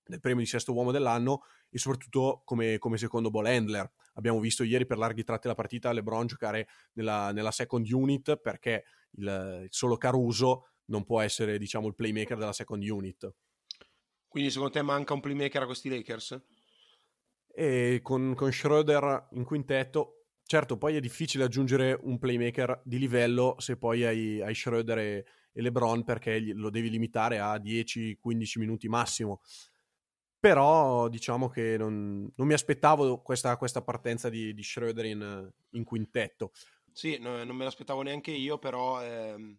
del 0.09 0.19
premio 0.19 0.41
di 0.41 0.49
sesto 0.49 0.73
uomo 0.73 0.91
dell'anno 0.91 1.43
e 1.69 1.77
soprattutto 1.77 2.41
come, 2.43 2.79
come 2.79 2.97
secondo 2.97 3.29
ball 3.29 3.45
handler. 3.45 3.89
Abbiamo 4.13 4.39
visto 4.39 4.63
ieri 4.63 4.85
per 4.85 4.97
larghi 4.97 5.23
tratti 5.23 5.43
della 5.43 5.55
partita 5.55 5.91
LeBron 5.91 6.25
giocare 6.25 6.67
nella, 6.93 7.31
nella 7.31 7.51
second 7.51 7.89
unit 7.89 8.37
perché 8.37 8.83
il, 9.11 9.61
il, 9.63 9.67
solo 9.69 9.97
Caruso 9.97 10.71
non 10.85 11.05
può 11.05 11.21
essere 11.21 11.57
diciamo 11.59 11.87
il 11.87 11.95
playmaker 11.95 12.37
della 12.37 12.53
second 12.53 12.83
unit. 12.83 13.31
Quindi 14.27 14.49
secondo 14.49 14.73
te 14.73 14.81
manca 14.81 15.13
un 15.13 15.21
playmaker 15.21 15.61
a 15.61 15.65
questi 15.65 15.89
Lakers? 15.89 16.41
E 17.47 17.99
con, 18.01 18.33
con 18.35 18.51
Schroeder 18.51 19.27
in 19.31 19.43
quintetto, 19.43 20.25
certo 20.43 20.77
poi 20.77 20.95
è 20.95 20.99
difficile 20.99 21.43
aggiungere 21.43 21.97
un 22.01 22.17
playmaker 22.17 22.81
di 22.83 22.97
livello 22.97 23.55
se 23.59 23.77
poi 23.77 24.05
hai, 24.05 24.41
hai 24.41 24.55
Schroeder 24.55 24.97
e, 24.97 25.25
e 25.51 25.61
LeBron 25.61 26.03
perché 26.03 26.39
lo 26.53 26.69
devi 26.69 26.89
limitare 26.89 27.39
a 27.39 27.55
10-15 27.55 28.59
minuti 28.59 28.87
massimo 28.87 29.41
però 30.39 31.09
diciamo 31.09 31.49
che 31.49 31.77
non, 31.77 32.31
non 32.35 32.47
mi 32.47 32.53
aspettavo 32.53 33.21
questa, 33.21 33.57
questa, 33.57 33.81
partenza 33.81 34.29
di, 34.29 34.53
di 34.53 34.63
Schroeder 34.63 35.05
in, 35.05 35.51
in, 35.71 35.83
quintetto. 35.83 36.51
Sì, 36.91 37.17
no, 37.19 37.43
non 37.43 37.55
me 37.55 37.65
l'aspettavo 37.65 38.01
neanche 38.01 38.31
io, 38.31 38.57
però 38.57 39.03
ehm, 39.03 39.57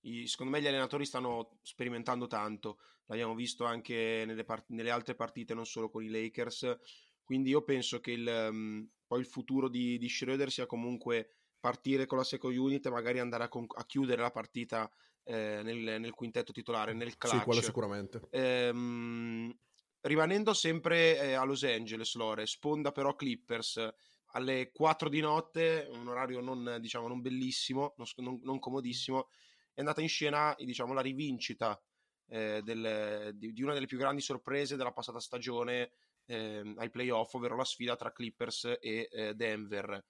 i, 0.00 0.26
secondo 0.26 0.52
me 0.52 0.60
gli 0.60 0.66
allenatori 0.66 1.04
stanno 1.04 1.58
sperimentando 1.62 2.26
tanto, 2.26 2.78
l'abbiamo 3.06 3.34
visto 3.34 3.64
anche 3.64 4.24
nelle, 4.26 4.44
part- 4.44 4.68
nelle, 4.70 4.90
altre 4.90 5.14
partite, 5.14 5.54
non 5.54 5.66
solo 5.66 5.88
con 5.88 6.02
i 6.02 6.08
Lakers, 6.08 6.78
quindi 7.22 7.50
io 7.50 7.62
penso 7.62 8.00
che 8.00 8.12
il, 8.12 8.48
um, 8.50 8.88
poi 9.06 9.20
il 9.20 9.26
futuro 9.26 9.68
di, 9.68 9.98
di 9.98 10.08
Schroeder 10.08 10.50
sia 10.50 10.66
comunque 10.66 11.34
partire 11.60 12.06
con 12.06 12.18
la 12.18 12.24
second 12.24 12.56
unit 12.56 12.86
e 12.86 12.90
magari 12.90 13.18
andare 13.20 13.44
a, 13.44 13.48
con- 13.48 13.66
a 13.68 13.84
chiudere 13.84 14.22
la 14.22 14.30
partita 14.30 14.90
eh, 15.24 15.60
nel, 15.62 16.00
nel, 16.00 16.12
quintetto 16.12 16.52
titolare, 16.52 16.92
nel 16.92 17.16
clutch. 17.16 17.38
Sì, 17.38 17.44
quello 17.44 17.60
sicuramente. 17.60 18.20
Ehm, 18.30 19.54
rimanendo 20.02 20.54
sempre 20.54 21.18
eh, 21.18 21.32
a 21.34 21.44
Los 21.44 21.64
Angeles, 21.64 22.14
Lore, 22.14 22.46
sponda 22.46 22.92
però 22.92 23.14
Clippers 23.14 23.88
alle 24.32 24.70
4 24.72 25.08
di 25.08 25.20
notte, 25.20 25.88
un 25.90 26.08
orario 26.08 26.40
non, 26.40 26.78
diciamo, 26.80 27.08
non 27.08 27.20
bellissimo, 27.20 27.94
non, 28.16 28.38
non, 28.42 28.58
comodissimo, 28.58 29.28
è 29.72 29.80
andata 29.80 30.00
in 30.00 30.08
scena 30.08 30.54
diciamo, 30.58 30.92
la 30.92 31.00
rivincita 31.00 31.80
eh, 32.28 32.60
del, 32.62 33.32
di, 33.34 33.52
di, 33.52 33.62
una 33.62 33.72
delle 33.72 33.86
più 33.86 33.96
grandi 33.96 34.20
sorprese 34.20 34.76
della 34.76 34.92
passata 34.92 35.20
stagione 35.20 35.92
eh, 36.26 36.74
ai 36.76 36.90
playoff, 36.90 37.32
ovvero 37.34 37.56
la 37.56 37.64
sfida 37.64 37.96
tra 37.96 38.12
Clippers 38.12 38.76
e 38.80 39.08
eh, 39.10 39.34
Denver. 39.34 40.04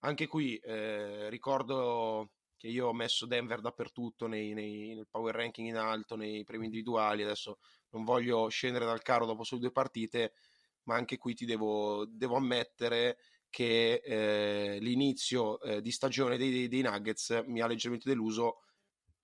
Anche 0.00 0.26
qui 0.26 0.56
eh, 0.58 1.28
ricordo 1.30 2.32
che 2.58 2.66
io 2.66 2.88
ho 2.88 2.92
messo 2.92 3.24
Denver 3.24 3.60
dappertutto 3.60 4.26
nei, 4.26 4.52
nei, 4.52 4.94
nel 4.94 5.06
power 5.08 5.34
ranking 5.34 5.68
in 5.68 5.76
alto, 5.76 6.16
nei 6.16 6.44
premi 6.44 6.64
individuali, 6.64 7.22
adesso 7.22 7.60
non 7.90 8.04
voglio 8.04 8.48
scendere 8.48 8.84
dal 8.84 9.00
carro 9.00 9.24
dopo 9.24 9.44
solo 9.44 9.62
due 9.62 9.70
partite, 9.70 10.34
ma 10.82 10.96
anche 10.96 11.16
qui 11.16 11.34
ti 11.34 11.46
devo, 11.46 12.04
devo 12.06 12.36
ammettere 12.36 13.18
che 13.48 14.02
eh, 14.04 14.78
l'inizio 14.80 15.60
eh, 15.60 15.80
di 15.80 15.90
stagione 15.90 16.36
dei, 16.36 16.68
dei, 16.68 16.82
Nuggets 16.82 17.44
mi 17.46 17.60
ha 17.60 17.66
leggermente 17.66 18.08
deluso. 18.08 18.62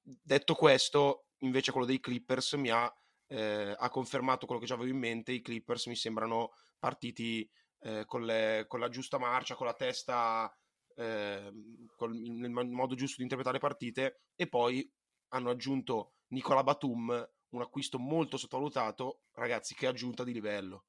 Detto 0.01 0.55
questo, 0.55 1.27
invece 1.39 1.73
quello 1.73 1.87
dei 1.87 2.01
Clippers 2.01 2.53
mi 2.55 2.71
ha, 2.71 2.91
eh, 3.27 3.75
ha 3.77 3.89
confermato 3.91 4.47
quello 4.47 4.61
che 4.61 4.67
già 4.67 4.75
avevo 4.75 4.91
in 4.91 4.99
mente, 4.99 5.33
i 5.33 5.43
Clippers 5.43 5.87
mi 5.87 5.97
sembrano 5.97 6.53
partiti 6.79 7.49
eh, 7.81 8.05
con, 8.07 8.25
le, 8.25 8.65
con, 8.69 8.81
la 8.81 8.89
giusta 8.89 9.19
marcia, 9.19 9.57
con 9.57 9.67
la 9.67 9.75
testa, 9.75 10.51
ehm, 10.97 11.87
col, 11.97 12.15
nel 12.15 12.51
modo 12.51 12.95
giusto 12.95 13.17
di 13.17 13.23
interpretare 13.23 13.59
le 13.59 13.67
partite 13.67 14.23
e 14.35 14.49
poi 14.49 14.89
hanno 15.29 15.51
aggiunto 15.51 16.15
Nicola 16.29 16.63
Batum 16.63 17.29
un 17.55 17.61
acquisto 17.61 17.99
molto 17.99 18.37
sottovalutato, 18.37 19.23
ragazzi, 19.33 19.75
che 19.75 19.87
aggiunta 19.87 20.25
di 20.25 20.33
livello. 20.33 20.87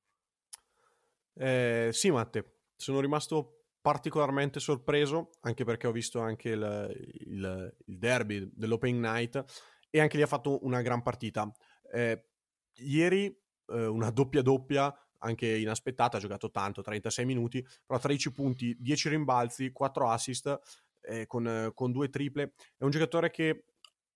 Eh, 1.34 1.90
sì, 1.92 2.10
Matte, 2.10 2.62
sono 2.76 3.00
rimasto 3.00 3.66
particolarmente 3.82 4.60
sorpreso, 4.60 5.30
anche 5.42 5.64
perché 5.64 5.86
ho 5.88 5.92
visto 5.92 6.20
anche 6.20 6.50
il, 6.50 7.12
il, 7.28 7.76
il 7.86 7.98
derby 8.00 8.50
dell'Open 8.52 9.00
Night 9.00 9.44
e 9.92 10.00
anche 10.00 10.18
lì 10.18 10.24
ha 10.24 10.28
fatto 10.28 10.66
una 10.66 10.82
gran 10.82 11.04
partita. 11.04 11.52
Eh, 11.94 12.30
ieri 12.78 13.26
eh, 13.68 13.86
una 13.86 14.10
doppia 14.10 14.42
doppia, 14.42 14.92
anche 15.26 15.58
inaspettata, 15.58 16.18
ha 16.18 16.20
giocato 16.20 16.52
tanto, 16.52 16.82
36 16.82 17.26
minuti, 17.26 17.66
però 17.86 18.00
13 18.00 18.32
punti, 18.32 18.76
10 18.80 19.10
rimbalzi, 19.10 19.72
4 19.72 20.10
assist 20.10 20.60
eh, 21.02 21.26
con, 21.28 21.72
con 21.74 21.92
due 21.92 22.10
triple. 22.10 22.54
È 22.78 22.84
un 22.84 22.92
giocatore 22.92 23.30
che 23.32 23.66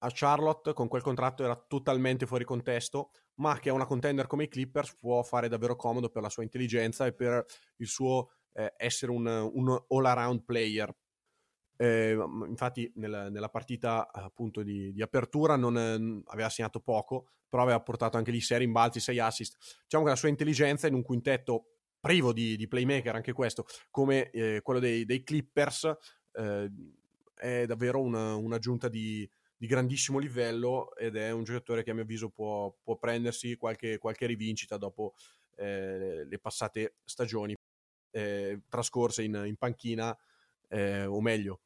a 0.01 0.11
Charlotte 0.13 0.73
con 0.73 0.87
quel 0.87 1.01
contratto 1.01 1.43
era 1.43 1.55
totalmente 1.55 2.25
fuori 2.25 2.45
contesto, 2.45 3.11
ma 3.35 3.59
che 3.59 3.69
a 3.69 3.73
una 3.73 3.85
contender 3.85 4.27
come 4.27 4.43
i 4.43 4.47
Clippers 4.47 4.95
può 4.95 5.21
fare 5.23 5.49
davvero 5.49 5.75
comodo 5.75 6.09
per 6.09 6.21
la 6.21 6.29
sua 6.29 6.43
intelligenza 6.43 7.05
e 7.05 7.13
per 7.13 7.45
il 7.77 7.87
suo 7.87 8.31
eh, 8.53 8.73
essere 8.77 9.11
un, 9.11 9.25
un 9.25 9.83
all-around 9.89 10.43
player. 10.43 10.93
Eh, 11.81 12.11
infatti 12.45 12.91
nel, 12.95 13.29
nella 13.31 13.47
partita 13.47 14.11
appunto 14.11 14.63
di, 14.63 14.91
di 14.91 15.01
apertura 15.01 15.55
non 15.55 15.77
eh, 15.77 16.23
aveva 16.25 16.49
segnato 16.49 16.81
poco, 16.81 17.29
però 17.47 17.63
aveva 17.63 17.79
portato 17.79 18.17
anche 18.17 18.31
lì 18.31 18.41
6 18.41 18.57
rimbalzi, 18.57 18.99
6 18.99 19.19
assist. 19.19 19.57
Diciamo 19.83 20.03
che 20.03 20.09
la 20.09 20.17
sua 20.17 20.27
intelligenza 20.27 20.87
in 20.87 20.93
un 20.93 21.03
quintetto 21.03 21.75
privo 22.01 22.33
di, 22.33 22.57
di 22.57 22.67
playmaker, 22.67 23.15
anche 23.15 23.31
questo, 23.31 23.65
come 23.89 24.29
eh, 24.31 24.59
quello 24.61 24.81
dei, 24.81 25.05
dei 25.05 25.23
Clippers, 25.23 25.89
eh, 26.33 26.69
è 27.33 27.65
davvero 27.65 28.01
una, 28.01 28.35
un'aggiunta 28.35 28.89
di, 28.89 29.29
di 29.55 29.65
grandissimo 29.65 30.19
livello 30.19 30.93
ed 30.97 31.15
è 31.15 31.31
un 31.31 31.45
giocatore 31.45 31.83
che 31.83 31.91
a 31.91 31.93
mio 31.93 32.03
avviso 32.03 32.29
può, 32.29 32.75
può 32.83 32.97
prendersi 32.97 33.55
qualche, 33.55 33.97
qualche, 33.99 34.25
rivincita 34.25 34.75
dopo 34.75 35.13
eh, 35.55 36.25
le 36.25 36.39
passate 36.39 36.95
stagioni 37.05 37.55
eh, 38.11 38.63
trascorse 38.67 39.23
in, 39.23 39.41
in 39.45 39.55
panchina 39.55 40.13
eh, 40.67 41.05
o 41.05 41.21
meglio 41.21 41.61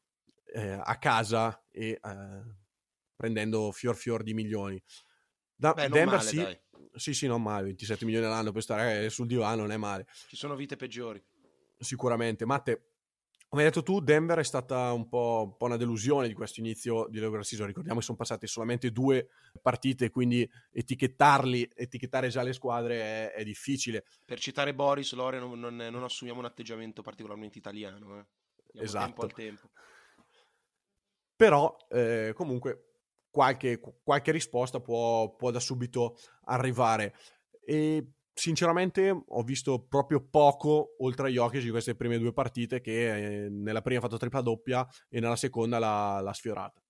eh, 0.54 0.80
a 0.80 0.96
casa 0.98 1.66
e 1.70 1.98
eh, 2.00 2.42
prendendo 3.16 3.72
fior 3.72 3.96
fior 3.96 4.22
di 4.22 4.34
milioni. 4.34 4.80
Da, 5.54 5.72
Beh, 5.72 5.88
Denver 5.88 6.16
male, 6.16 6.28
sì, 6.28 6.36
dai. 6.36 6.60
sì, 6.94 7.12
sì, 7.12 7.26
non 7.26 7.42
male, 7.42 7.64
27 7.64 8.04
milioni 8.04 8.26
all'anno 8.26 8.52
per 8.52 8.62
stare 8.62 9.10
sul 9.10 9.26
divano 9.26 9.62
non 9.62 9.72
è 9.72 9.76
male. 9.76 10.06
Ci 10.28 10.36
sono 10.36 10.54
vite 10.54 10.76
peggiori. 10.76 11.22
Sicuramente. 11.76 12.46
Matte, 12.46 12.90
come 13.48 13.62
hai 13.62 13.68
detto 13.68 13.82
tu, 13.82 14.00
Denver 14.00 14.38
è 14.38 14.44
stata 14.44 14.92
un 14.92 15.08
po', 15.08 15.42
un 15.46 15.56
po 15.56 15.64
una 15.66 15.76
delusione 15.76 16.28
di 16.28 16.34
questo 16.34 16.60
inizio 16.60 17.06
di 17.08 17.18
regular 17.18 17.44
season. 17.44 17.66
Ricordiamo 17.66 17.98
che 17.98 18.04
sono 18.04 18.16
passate 18.16 18.46
solamente 18.46 18.90
due 18.90 19.28
partite, 19.60 20.10
quindi 20.10 20.48
etichettarli, 20.72 21.70
etichettare 21.74 22.28
già 22.28 22.42
le 22.42 22.52
squadre 22.52 23.00
è, 23.00 23.32
è 23.32 23.44
difficile. 23.44 24.04
Per 24.24 24.38
citare 24.38 24.74
Boris, 24.74 25.12
Lore, 25.14 25.38
non, 25.40 25.58
non, 25.58 25.76
non, 25.76 26.02
assumiamo 26.04 26.38
un 26.38 26.46
atteggiamento 26.46 27.02
particolarmente 27.02 27.58
italiano. 27.58 28.18
Eh. 28.18 28.82
Esatto. 28.82 29.04
Tempo 29.04 29.22
al 29.22 29.32
tempo. 29.32 29.70
Però, 31.36 31.76
eh, 31.88 32.32
comunque, 32.34 32.94
qualche, 33.30 33.80
qualche 34.02 34.30
risposta 34.30 34.80
può, 34.80 35.34
può 35.34 35.50
da 35.50 35.60
subito 35.60 36.16
arrivare. 36.44 37.14
E 37.64 38.12
sinceramente 38.32 39.10
ho 39.26 39.42
visto 39.42 39.86
proprio 39.86 40.20
poco 40.20 40.96
oltre 40.98 41.28
a 41.28 41.30
Jokic 41.30 41.62
di 41.62 41.70
queste 41.70 41.94
prime 41.94 42.18
due 42.18 42.32
partite 42.32 42.80
che 42.80 43.44
eh, 43.44 43.48
nella 43.48 43.80
prima 43.80 43.98
ha 43.98 44.02
fatto 44.02 44.16
tripla 44.16 44.40
doppia 44.40 44.86
e 45.08 45.20
nella 45.20 45.36
seconda 45.36 45.78
l'ha, 45.78 46.20
l'ha 46.20 46.32
sfiorata. 46.32 46.82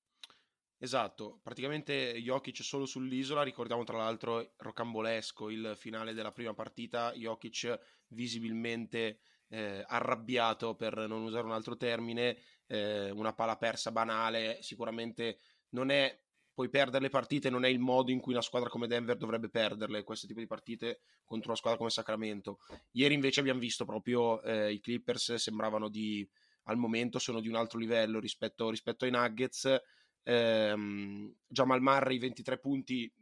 Esatto, 0.79 1.41
praticamente 1.43 2.13
Jokic 2.21 2.63
solo 2.63 2.85
sull'isola, 2.85 3.43
ricordiamo 3.43 3.85
tra 3.85 3.97
l'altro 3.97 4.53
rocambolesco 4.57 5.49
il 5.49 5.73
finale 5.77 6.13
della 6.13 6.33
prima 6.33 6.53
partita, 6.53 7.13
Jokic 7.15 7.79
visibilmente 8.09 9.21
eh, 9.49 9.85
arrabbiato 9.87 10.75
per 10.75 10.97
non 11.07 11.23
usare 11.23 11.45
un 11.45 11.53
altro 11.53 11.77
termine, 11.77 12.39
eh, 12.67 13.11
una 13.11 13.33
pala 13.33 13.57
persa 13.57 13.91
banale, 13.91 14.59
sicuramente 14.61 15.39
non 15.71 15.91
è 15.91 16.19
puoi 16.55 16.71
perdere 16.71 17.03
le 17.03 17.11
partite, 17.11 17.51
non 17.51 17.65
è 17.65 17.69
il 17.69 17.81
modo 17.81 18.13
in 18.13 18.21
cui 18.21 18.33
una 18.33 18.41
squadra 18.41 18.69
come 18.69 18.87
Denver 18.87 19.17
dovrebbe 19.17 19.49
perderle, 19.49 20.05
questo 20.05 20.29
tipo 20.29 20.39
di 20.39 20.47
partite 20.47 21.01
contro 21.25 21.49
una 21.49 21.59
squadra 21.59 21.79
come 21.79 21.91
Sacramento. 21.91 22.61
Ieri 22.93 23.15
invece 23.15 23.41
abbiamo 23.41 23.59
visto 23.59 23.85
proprio 23.85 24.41
eh, 24.43 24.73
i 24.73 24.79
Clippers 24.79 25.35
sembravano 25.35 25.89
di, 25.89 26.27
al 26.65 26.77
momento 26.77 27.19
sono 27.19 27.41
di 27.41 27.49
un 27.49 27.57
altro 27.57 27.79
livello 27.79 28.21
rispetto, 28.21 28.71
rispetto 28.71 29.05
ai 29.05 29.11
Nuggets. 29.11 29.77
Ehm, 30.23 31.35
Jamal 31.49 31.83
Murray 31.83 32.19
23 32.19 32.59
punti, 32.59 33.13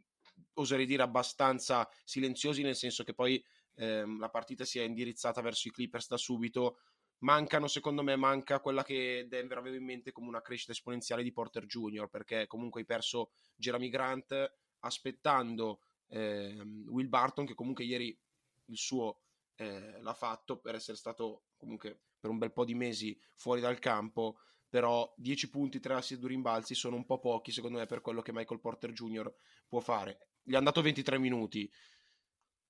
oserei 0.53 0.85
dire 0.85 1.01
abbastanza 1.01 1.89
silenziosi, 2.03 2.61
nel 2.61 2.75
senso 2.75 3.03
che 3.03 3.15
poi 3.15 3.43
ehm, 3.75 4.19
la 4.19 4.29
partita 4.29 4.65
si 4.65 4.79
è 4.79 4.83
indirizzata 4.83 5.41
verso 5.41 5.67
i 5.67 5.71
Clippers 5.71 6.07
da 6.07 6.17
subito 6.17 6.79
mancano, 7.23 7.67
secondo 7.67 8.03
me, 8.03 8.15
manca 8.15 8.59
quella 8.59 8.83
che 8.83 9.25
Denver 9.27 9.57
aveva 9.57 9.77
in 9.77 9.85
mente 9.85 10.11
come 10.11 10.27
una 10.27 10.41
crescita 10.41 10.71
esponenziale 10.71 11.23
di 11.23 11.31
Porter 11.31 11.65
Jr., 11.65 12.07
perché 12.09 12.47
comunque 12.47 12.81
hai 12.81 12.85
perso 12.85 13.31
Jeremy 13.55 13.89
Grant 13.89 14.53
aspettando 14.79 15.79
eh, 16.07 16.61
Will 16.87 17.09
Barton, 17.09 17.45
che 17.45 17.55
comunque 17.55 17.85
ieri 17.85 18.17
il 18.65 18.77
suo 18.77 19.21
eh, 19.55 20.01
l'ha 20.01 20.13
fatto 20.13 20.59
per 20.59 20.75
essere 20.75 20.97
stato 20.97 21.45
comunque 21.57 22.01
per 22.19 22.29
un 22.29 22.37
bel 22.37 22.53
po' 22.53 22.65
di 22.65 22.73
mesi 22.73 23.17
fuori 23.35 23.61
dal 23.61 23.79
campo, 23.79 24.37
però 24.67 25.11
10 25.17 25.49
punti, 25.49 25.79
3 25.79 25.95
assist, 25.95 26.19
2 26.19 26.29
rimbalzi 26.29 26.73
sono 26.73 26.95
un 26.95 27.05
po' 27.05 27.19
pochi 27.19 27.51
secondo 27.51 27.77
me 27.77 27.85
per 27.85 28.01
quello 28.01 28.21
che 28.21 28.33
Michael 28.33 28.59
Porter 28.59 28.91
Jr. 28.91 29.33
può 29.67 29.79
fare. 29.79 30.29
Gli 30.41 30.55
hanno 30.55 30.65
dato 30.65 30.81
23 30.81 31.19
minuti, 31.19 31.71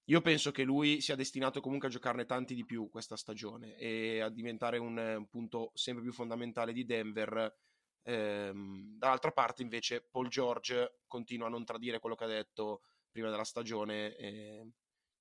io 0.05 0.21
penso 0.21 0.51
che 0.51 0.63
lui 0.63 0.99
sia 0.99 1.15
destinato 1.15 1.61
comunque 1.61 1.87
a 1.87 1.91
giocarne 1.91 2.25
tanti 2.25 2.55
di 2.55 2.65
più 2.65 2.89
questa 2.89 3.15
stagione 3.15 3.75
e 3.77 4.19
a 4.19 4.29
diventare 4.29 4.77
un, 4.77 4.97
un 4.97 5.27
punto 5.29 5.71
sempre 5.73 6.03
più 6.03 6.11
fondamentale 6.11 6.73
di 6.73 6.83
Denver. 6.83 7.55
Ehm, 8.03 8.97
dall'altra 8.97 9.31
parte, 9.31 9.61
invece, 9.61 10.01
Paul 10.01 10.27
George 10.27 11.03
continua 11.07 11.47
a 11.47 11.49
non 11.49 11.63
tradire 11.63 11.99
quello 11.99 12.15
che 12.15 12.25
ha 12.25 12.27
detto 12.27 12.81
prima 13.09 13.29
della 13.29 13.45
stagione. 13.45 14.15
E, 14.17 14.71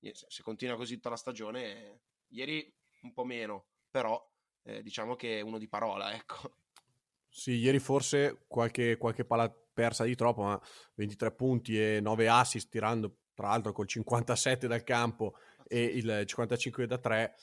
se 0.00 0.42
continua 0.42 0.74
così 0.74 0.94
tutta 0.94 1.10
la 1.10 1.16
stagione, 1.16 2.00
ieri 2.28 2.74
un 3.02 3.12
po' 3.12 3.24
meno, 3.24 3.66
però 3.88 4.20
eh, 4.64 4.82
diciamo 4.82 5.14
che 5.14 5.38
è 5.38 5.40
uno 5.42 5.58
di 5.58 5.68
parola, 5.68 6.12
ecco. 6.12 6.56
Sì, 7.28 7.52
ieri 7.52 7.78
forse 7.78 8.44
qualche, 8.48 8.96
qualche 8.96 9.24
palla 9.24 9.48
persa 9.72 10.04
di 10.04 10.16
troppo, 10.16 10.42
ma 10.42 10.60
23 10.94 11.32
punti 11.32 11.80
e 11.80 12.00
9 12.00 12.28
assist 12.28 12.68
tirando 12.68 13.21
tra 13.34 13.48
l'altro 13.48 13.72
col 13.72 13.86
57 13.86 14.66
dal 14.66 14.84
campo 14.84 15.34
e 15.66 15.82
il 15.82 16.24
55 16.26 16.86
da 16.86 16.98
3, 16.98 17.34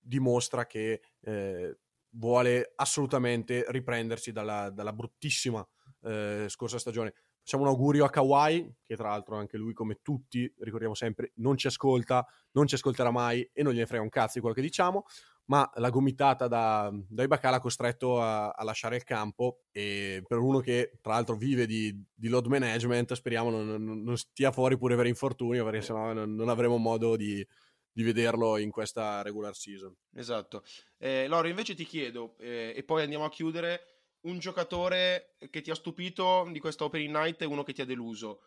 dimostra 0.00 0.66
che 0.66 1.02
eh, 1.20 1.78
vuole 2.10 2.72
assolutamente 2.76 3.64
riprendersi 3.68 4.32
dalla, 4.32 4.70
dalla 4.70 4.92
bruttissima 4.92 5.66
eh, 6.02 6.46
scorsa 6.48 6.78
stagione. 6.78 7.14
Facciamo 7.38 7.62
un 7.62 7.70
augurio 7.70 8.04
a 8.04 8.10
Kawhi, 8.10 8.74
che 8.84 8.96
tra 8.96 9.08
l'altro 9.08 9.36
anche 9.36 9.56
lui, 9.56 9.72
come 9.72 10.00
tutti, 10.02 10.52
ricordiamo 10.58 10.94
sempre, 10.94 11.32
non 11.36 11.56
ci 11.56 11.66
ascolta, 11.66 12.26
non 12.52 12.66
ci 12.66 12.74
ascolterà 12.74 13.10
mai 13.10 13.48
e 13.52 13.62
non 13.62 13.72
gliene 13.72 13.86
frega 13.86 14.02
un 14.02 14.10
cazzo 14.10 14.32
di 14.34 14.40
quello 14.40 14.54
che 14.54 14.60
diciamo 14.62 15.04
ma 15.48 15.70
la 15.76 15.90
gomitata 15.90 16.46
da, 16.46 16.92
da 17.08 17.22
Ibaka 17.22 17.50
l'ha 17.50 17.60
costretto 17.60 18.20
a, 18.20 18.50
a, 18.50 18.64
lasciare 18.64 18.96
il 18.96 19.04
campo 19.04 19.62
e 19.72 20.22
per 20.26 20.38
uno 20.38 20.60
che 20.60 20.98
tra 21.00 21.14
l'altro 21.14 21.36
vive 21.36 21.66
di, 21.66 22.04
di 22.14 22.28
load 22.28 22.46
management 22.46 23.14
speriamo 23.14 23.48
non, 23.50 24.02
non, 24.04 24.16
stia 24.16 24.52
fuori 24.52 24.76
pure 24.76 24.94
per 24.94 25.06
infortunio 25.06 25.64
perché 25.64 25.80
sennò 25.80 26.12
non, 26.12 26.34
non 26.34 26.50
avremo 26.50 26.76
modo 26.76 27.16
di, 27.16 27.46
di, 27.90 28.02
vederlo 28.02 28.58
in 28.58 28.70
questa 28.70 29.22
regular 29.22 29.54
season. 29.54 29.94
Esatto. 30.14 30.64
Eh, 30.98 31.26
Loro 31.28 31.48
invece 31.48 31.74
ti 31.74 31.84
chiedo 31.84 32.36
eh, 32.38 32.74
e 32.76 32.82
poi 32.84 33.02
andiamo 33.02 33.24
a 33.24 33.30
chiudere 33.30 33.80
un 34.22 34.38
giocatore 34.38 35.36
che 35.48 35.62
ti 35.62 35.70
ha 35.70 35.74
stupito 35.74 36.46
di 36.52 36.58
questa 36.58 36.84
opening 36.84 37.14
night 37.14 37.40
e 37.40 37.46
uno 37.46 37.62
che 37.62 37.72
ti 37.72 37.80
ha 37.80 37.86
deluso. 37.86 38.42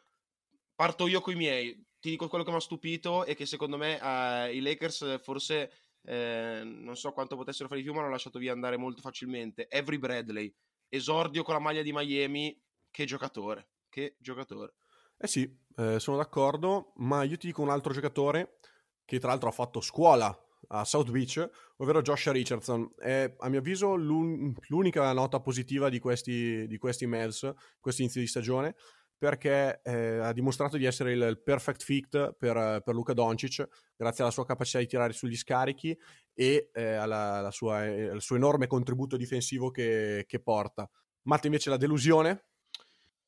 Parto 0.76 1.08
io 1.08 1.20
con 1.20 1.34
i 1.34 1.38
miei, 1.38 1.74
ti 2.00 2.12
dico 2.12 2.28
quello 2.28 2.44
che 2.44 2.52
mi 2.52 2.58
ha 2.58 2.62
stupito 2.62 3.26
e 3.26 3.34
che 3.34 3.48
secondo 3.48 3.78
me 3.78 4.00
eh, 4.00 4.56
i 4.56 4.62
Lakers 4.62 5.20
forse 5.24 5.72
eh, 6.04 6.62
non 6.64 6.96
so 6.96 7.12
quanto 7.12 7.36
potessero 7.36 7.68
fare 7.68 7.80
di 7.80 7.86
più, 7.86 7.94
ma 7.94 8.02
l'hanno 8.02 8.14
lasciato 8.14 8.40
via 8.40 8.52
andare 8.52 8.78
molto 8.78 9.02
facilmente. 9.02 9.68
Avery 9.70 9.98
Bradley, 9.98 10.54
esordio 10.90 11.44
con 11.44 11.54
la 11.54 11.60
maglia 11.60 11.82
di 11.82 11.92
Miami, 11.94 12.60
che 12.90 13.06
giocatore, 13.06 13.70
che 13.90 14.16
giocatore. 14.20 14.74
Eh 15.18 15.28
sì, 15.28 15.50
eh, 15.78 16.00
sono 16.00 16.18
d'accordo, 16.18 16.94
ma 16.98 17.24
io 17.24 17.38
ti 17.38 17.48
dico 17.48 17.62
un 17.62 17.70
altro 17.70 17.94
giocatore 17.94 18.58
che 19.06 19.20
tra 19.20 19.30
l'altro 19.30 19.50
ha 19.50 19.54
fatto 19.54 19.82
scuola 19.82 20.36
a 20.70 20.86
South 20.86 21.12
Beach, 21.12 21.50
ovvero 21.78 22.02
Josh 22.02 22.32
Richardson. 22.32 22.94
È 22.98 23.36
a 23.38 23.50
mio 23.50 23.60
avviso 23.60 23.96
l'un- 23.96 24.54
l'unica 24.68 25.12
nota 25.14 25.40
positiva 25.40 25.90
di 25.90 26.00
questi, 26.00 26.66
di 26.68 26.78
questi 26.78 27.06
Mavs, 27.06 27.54
questo 27.80 28.02
inizio 28.02 28.22
di 28.22 28.28
stagione, 28.28 28.76
perché 29.22 29.82
eh, 29.84 30.18
ha 30.18 30.34
dimostrato 30.34 30.78
di 30.78 30.86
essere 30.86 31.12
il, 31.12 31.40
perfect 31.44 31.84
fit 31.84 32.34
per, 32.34 32.82
per 32.84 32.96
Luca 32.96 33.14
Doncic, 33.14 33.68
grazie 33.96 34.24
alla 34.24 34.34
sua 34.34 34.48
capacità 34.48 34.80
di 34.80 34.88
tirare 34.88 35.14
sugli 35.14 35.36
scarichi 35.36 35.96
e 36.34 36.72
eh, 36.74 36.94
alla, 36.94 37.34
alla 37.36 37.52
sua, 37.52 37.86
eh, 37.86 38.10
al 38.10 38.22
suo 38.24 38.36
enorme 38.36 38.66
contributo 38.66 39.18
difensivo 39.18 39.70
che, 39.70 40.26
che 40.28 40.40
porta. 40.40 40.90
Matt 41.28 41.46
invece 41.46 41.70
la 41.70 41.78
delusione? 41.78 42.46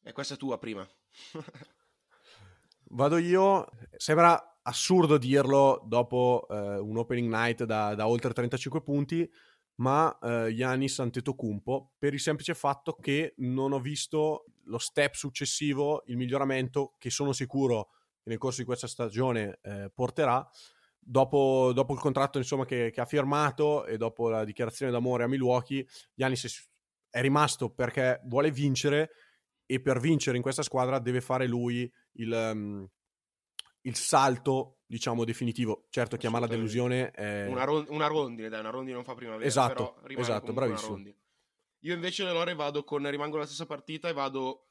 E 0.01 0.13
questa 0.13 0.33
è 0.33 0.37
tua 0.37 0.57
prima. 0.57 0.83
Vado 2.89 3.17
io. 3.17 3.69
Sembra 3.95 4.57
assurdo 4.63 5.19
dirlo 5.19 5.79
dopo 5.85 6.47
eh, 6.49 6.79
un 6.79 6.97
opening 6.97 7.31
night 7.31 7.65
da, 7.65 7.93
da, 7.93 8.07
oltre 8.07 8.33
35 8.33 8.81
punti, 8.81 9.31
ma 9.75 10.17
eh, 10.23 10.47
Yanis 10.47 10.97
Antetokounmpo 10.97 11.93
per 11.99 12.15
il 12.15 12.19
semplice 12.19 12.55
fatto 12.55 12.95
che 12.95 13.35
non 13.37 13.73
ho 13.73 13.79
visto 13.79 14.45
lo 14.65 14.77
step 14.77 15.13
successivo, 15.13 16.03
il 16.07 16.17
miglioramento 16.17 16.95
che 16.97 17.09
sono 17.09 17.31
sicuro 17.33 17.89
che 18.21 18.29
nel 18.29 18.37
corso 18.37 18.59
di 18.59 18.65
questa 18.65 18.87
stagione 18.87 19.59
eh, 19.61 19.91
porterà. 19.93 20.47
Dopo, 21.05 21.71
dopo, 21.73 21.93
il 21.93 21.99
contratto 21.99 22.37
insomma, 22.37 22.63
che, 22.63 22.89
che, 22.91 23.01
ha 23.01 23.05
firmato 23.05 23.85
e 23.85 23.97
dopo 23.97 24.29
la 24.29 24.45
dichiarazione 24.45 24.91
d'amore 24.91 25.25
a 25.25 25.27
Milwaukee, 25.27 25.85
Giannis 26.13 26.69
è 27.09 27.19
rimasto 27.19 27.69
perché 27.69 28.21
vuole 28.23 28.51
vincere 28.51 29.11
e 29.65 29.81
per 29.81 29.99
vincere 29.99 30.37
in 30.37 30.43
questa 30.43 30.63
squadra 30.63 30.99
deve 30.99 31.19
fare 31.19 31.45
lui 31.45 31.91
il, 32.13 32.31
um, 32.31 32.87
il 33.81 33.95
salto 33.95 34.79
diciamo 34.85 35.25
definitivo. 35.25 35.87
Certo, 35.89 36.15
chiamarla 36.15 36.47
delusione 36.47 37.11
è... 37.11 37.47
Una, 37.47 37.65
ron- 37.65 37.85
una, 37.89 38.07
rondine, 38.07 38.47
dai, 38.47 38.61
una 38.61 38.69
rondine 38.69 38.95
non 38.95 39.03
fa 39.03 39.13
primavera, 39.13 39.45
esatto, 39.45 40.01
esatto, 40.07 40.53
bravissimo. 40.53 41.01
Io 41.83 41.93
invece 41.93 42.23
Lore 42.23 42.55
vado 42.55 42.83
con, 42.83 43.09
rimango 43.09 43.35
alla 43.35 43.45
stessa 43.45 43.65
partita 43.65 44.07
e 44.07 44.13
vado 44.13 44.67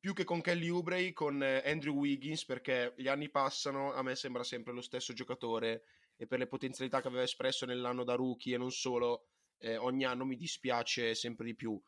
più 0.00 0.14
che 0.14 0.24
con 0.24 0.40
Kelly 0.40 0.68
Oubre 0.68 1.12
con 1.12 1.42
eh, 1.42 1.62
Andrew 1.64 1.94
Wiggins 1.94 2.44
perché 2.46 2.94
gli 2.96 3.08
anni 3.08 3.28
passano, 3.28 3.92
a 3.92 4.02
me 4.02 4.16
sembra 4.16 4.42
sempre 4.42 4.72
lo 4.72 4.80
stesso 4.80 5.12
giocatore 5.12 5.82
e 6.16 6.26
per 6.26 6.38
le 6.38 6.46
potenzialità 6.46 7.02
che 7.02 7.08
aveva 7.08 7.22
espresso 7.22 7.66
nell'anno 7.66 8.02
da 8.02 8.14
rookie 8.14 8.54
e 8.54 8.58
non 8.58 8.70
solo, 8.70 9.26
eh, 9.58 9.76
ogni 9.76 10.04
anno 10.04 10.24
mi 10.24 10.36
dispiace 10.36 11.14
sempre 11.14 11.44
di 11.44 11.54
più. 11.54 11.78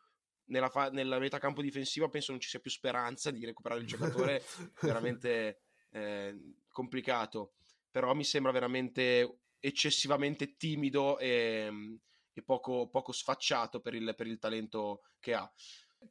Nella, 0.46 0.68
fa- 0.68 0.90
nella 0.90 1.18
metà 1.18 1.38
campo 1.38 1.62
difensiva 1.62 2.08
penso 2.08 2.32
non 2.32 2.40
ci 2.40 2.50
sia 2.50 2.60
più 2.60 2.70
speranza 2.70 3.30
di 3.30 3.46
recuperare 3.46 3.80
il 3.80 3.86
giocatore, 3.86 4.42
veramente 4.82 5.60
eh, 5.92 6.38
complicato, 6.68 7.54
però 7.90 8.12
mi 8.12 8.24
sembra 8.24 8.52
veramente 8.52 9.38
eccessivamente 9.58 10.56
timido 10.56 11.18
e 11.18 11.98
e 12.38 12.42
poco, 12.42 12.88
poco 12.88 13.12
sfacciato 13.12 13.80
per 13.80 13.94
il, 13.94 14.14
per 14.16 14.26
il 14.26 14.38
talento 14.38 15.02
che 15.20 15.34
ha. 15.34 15.50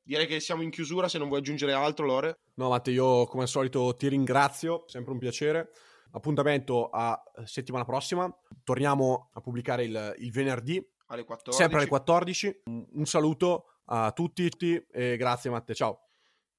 Direi 0.04 0.28
che 0.28 0.40
siamo 0.40 0.62
in 0.62 0.70
chiusura, 0.70 1.08
se 1.08 1.18
non 1.18 1.28
vuoi 1.28 1.40
aggiungere 1.40 1.74
altro, 1.74 2.06
Lore. 2.06 2.40
No, 2.56 2.70
Matte, 2.70 2.92
io 2.92 3.26
come 3.26 3.44
al 3.44 3.50
solito 3.50 3.96
ti 3.96 4.08
ringrazio, 4.10 4.84
sempre 4.88 5.13
un 5.13 5.20
piacere. 5.20 5.72
Appuntamento 6.12 6.90
a 6.90 7.22
settimana 7.46 7.86
prossima. 7.86 8.34
Torniamo 8.63 9.30
a 9.34 9.42
pubblicare 9.42 9.84
il, 9.84 10.16
il 10.20 10.32
venerdì. 10.32 10.86
Alle 11.08 11.24
14. 11.24 11.62
Sempre 11.62 11.80
alle 11.80 11.88
14. 11.88 12.62
Un 12.66 13.06
saluto 13.06 13.80
a 13.86 14.12
tutti 14.12 14.50
e 14.92 15.16
grazie 15.18 15.50
Matte, 15.50 15.74
ciao. 15.74 16.08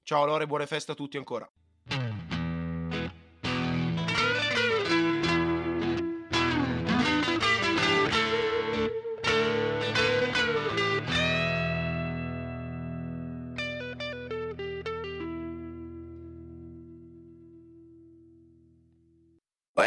Ciao 0.01 0.25
Lore, 0.25 0.47
buone 0.47 0.65
feste 0.65 0.91
a 0.91 0.95
tutti 0.95 1.17
ancora. 1.17 1.49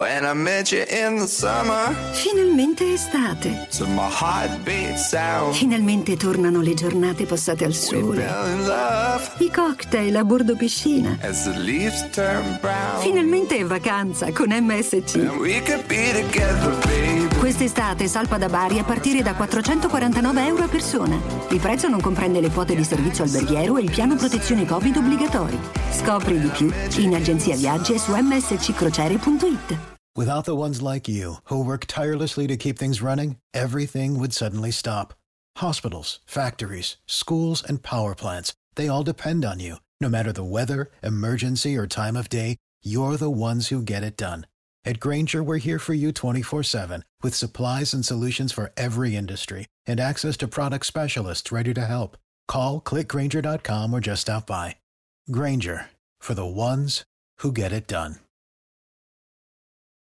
When 0.00 0.24
I 0.24 0.32
met 0.32 0.72
you 0.72 0.82
in 0.88 1.18
the 1.18 1.26
summer, 1.26 1.94
Finalmente 2.14 2.90
estate. 2.94 3.66
so 3.68 3.86
my 3.86 4.08
heart 4.08 4.64
beat 4.64 4.96
sound. 4.96 5.54
Finalmente 5.54 6.16
tornano 6.16 6.62
le 6.62 6.72
giornate 6.72 7.26
passate 7.26 7.66
al 7.66 7.74
sole. 7.74 8.24
I 9.40 9.50
cocktail 9.50 10.16
a 10.16 10.24
bordo 10.24 10.56
piscina. 10.56 11.18
as 11.20 11.44
the 11.44 11.54
leaves 11.58 12.02
turn 12.12 12.58
brown. 12.62 13.02
Finalmente 13.02 13.58
è 13.58 13.64
vacanza 13.66 14.32
con 14.32 14.48
MSC. 14.48 15.18
Quest'estate 17.50 18.06
salpa 18.06 18.38
da 18.38 18.48
Bari 18.48 18.78
a 18.78 18.84
partire 18.84 19.22
da 19.22 19.34
449 19.34 20.46
euro 20.46 20.62
a 20.62 20.68
persona. 20.68 21.20
Il 21.50 21.58
prezzo 21.58 21.88
non 21.88 22.00
comprende 22.00 22.40
le 22.40 22.48
quote 22.48 22.76
di 22.76 22.84
servizio 22.84 23.24
alberghiero 23.24 23.76
e 23.76 23.82
il 23.82 23.90
piano 23.90 24.14
protezione 24.14 24.64
Covid 24.64 24.96
obbligatori. 24.98 25.58
Scopri 25.90 26.38
di 26.38 26.46
più 26.46 26.70
in 26.98 27.12
agenzia 27.12 27.56
viaggi 27.56 27.94
e 27.94 27.98
su 27.98 28.12
msccrociere.it. 28.14 29.76
Without 30.16 30.44
the 30.44 30.54
ones 30.54 30.80
like 30.80 31.10
you, 31.10 31.38
who 31.50 31.60
work 31.60 31.86
tirelessly 31.86 32.46
to 32.46 32.54
keep 32.54 32.78
things 32.78 33.02
running, 33.02 33.34
everything 33.52 34.16
would 34.16 34.32
suddenly 34.32 34.70
stop. 34.70 35.12
Hospitals, 35.58 36.20
factories, 36.26 36.98
schools, 37.06 37.64
and 37.66 37.82
power 37.82 38.14
plants, 38.14 38.52
they 38.76 38.86
all 38.86 39.02
depend 39.02 39.44
on 39.44 39.58
you. 39.58 39.78
No 40.00 40.08
matter 40.08 40.30
the 40.30 40.44
weather, 40.44 40.92
emergency, 41.02 41.76
or 41.76 41.88
time 41.88 42.16
of 42.16 42.28
day, 42.28 42.58
you're 42.84 43.16
the 43.16 43.28
ones 43.28 43.70
who 43.70 43.82
get 43.82 44.04
it 44.04 44.16
done. 44.16 44.46
At 44.82 44.98
Granger, 44.98 45.42
we're 45.42 45.58
here 45.58 45.78
for 45.78 45.94
you 45.94 46.10
24 46.12 46.62
7 46.62 47.04
with 47.22 47.34
supplies 47.34 47.94
and 47.94 48.04
solutions 48.04 48.52
for 48.52 48.72
every 48.76 49.14
industry 49.14 49.66
and 49.86 50.00
access 50.00 50.36
to 50.38 50.48
product 50.48 50.86
specialists 50.86 51.52
ready 51.52 51.74
to 51.74 51.84
help. 51.84 52.16
Call 52.48 52.80
clickgranger.com 52.80 53.92
or 53.92 54.00
just 54.00 54.22
stop 54.22 54.46
by. 54.46 54.76
Granger 55.30 55.90
for 56.20 56.34
the 56.34 56.46
ones 56.46 57.04
who 57.38 57.52
get 57.52 57.72
it 57.72 57.86
done. 57.86 58.16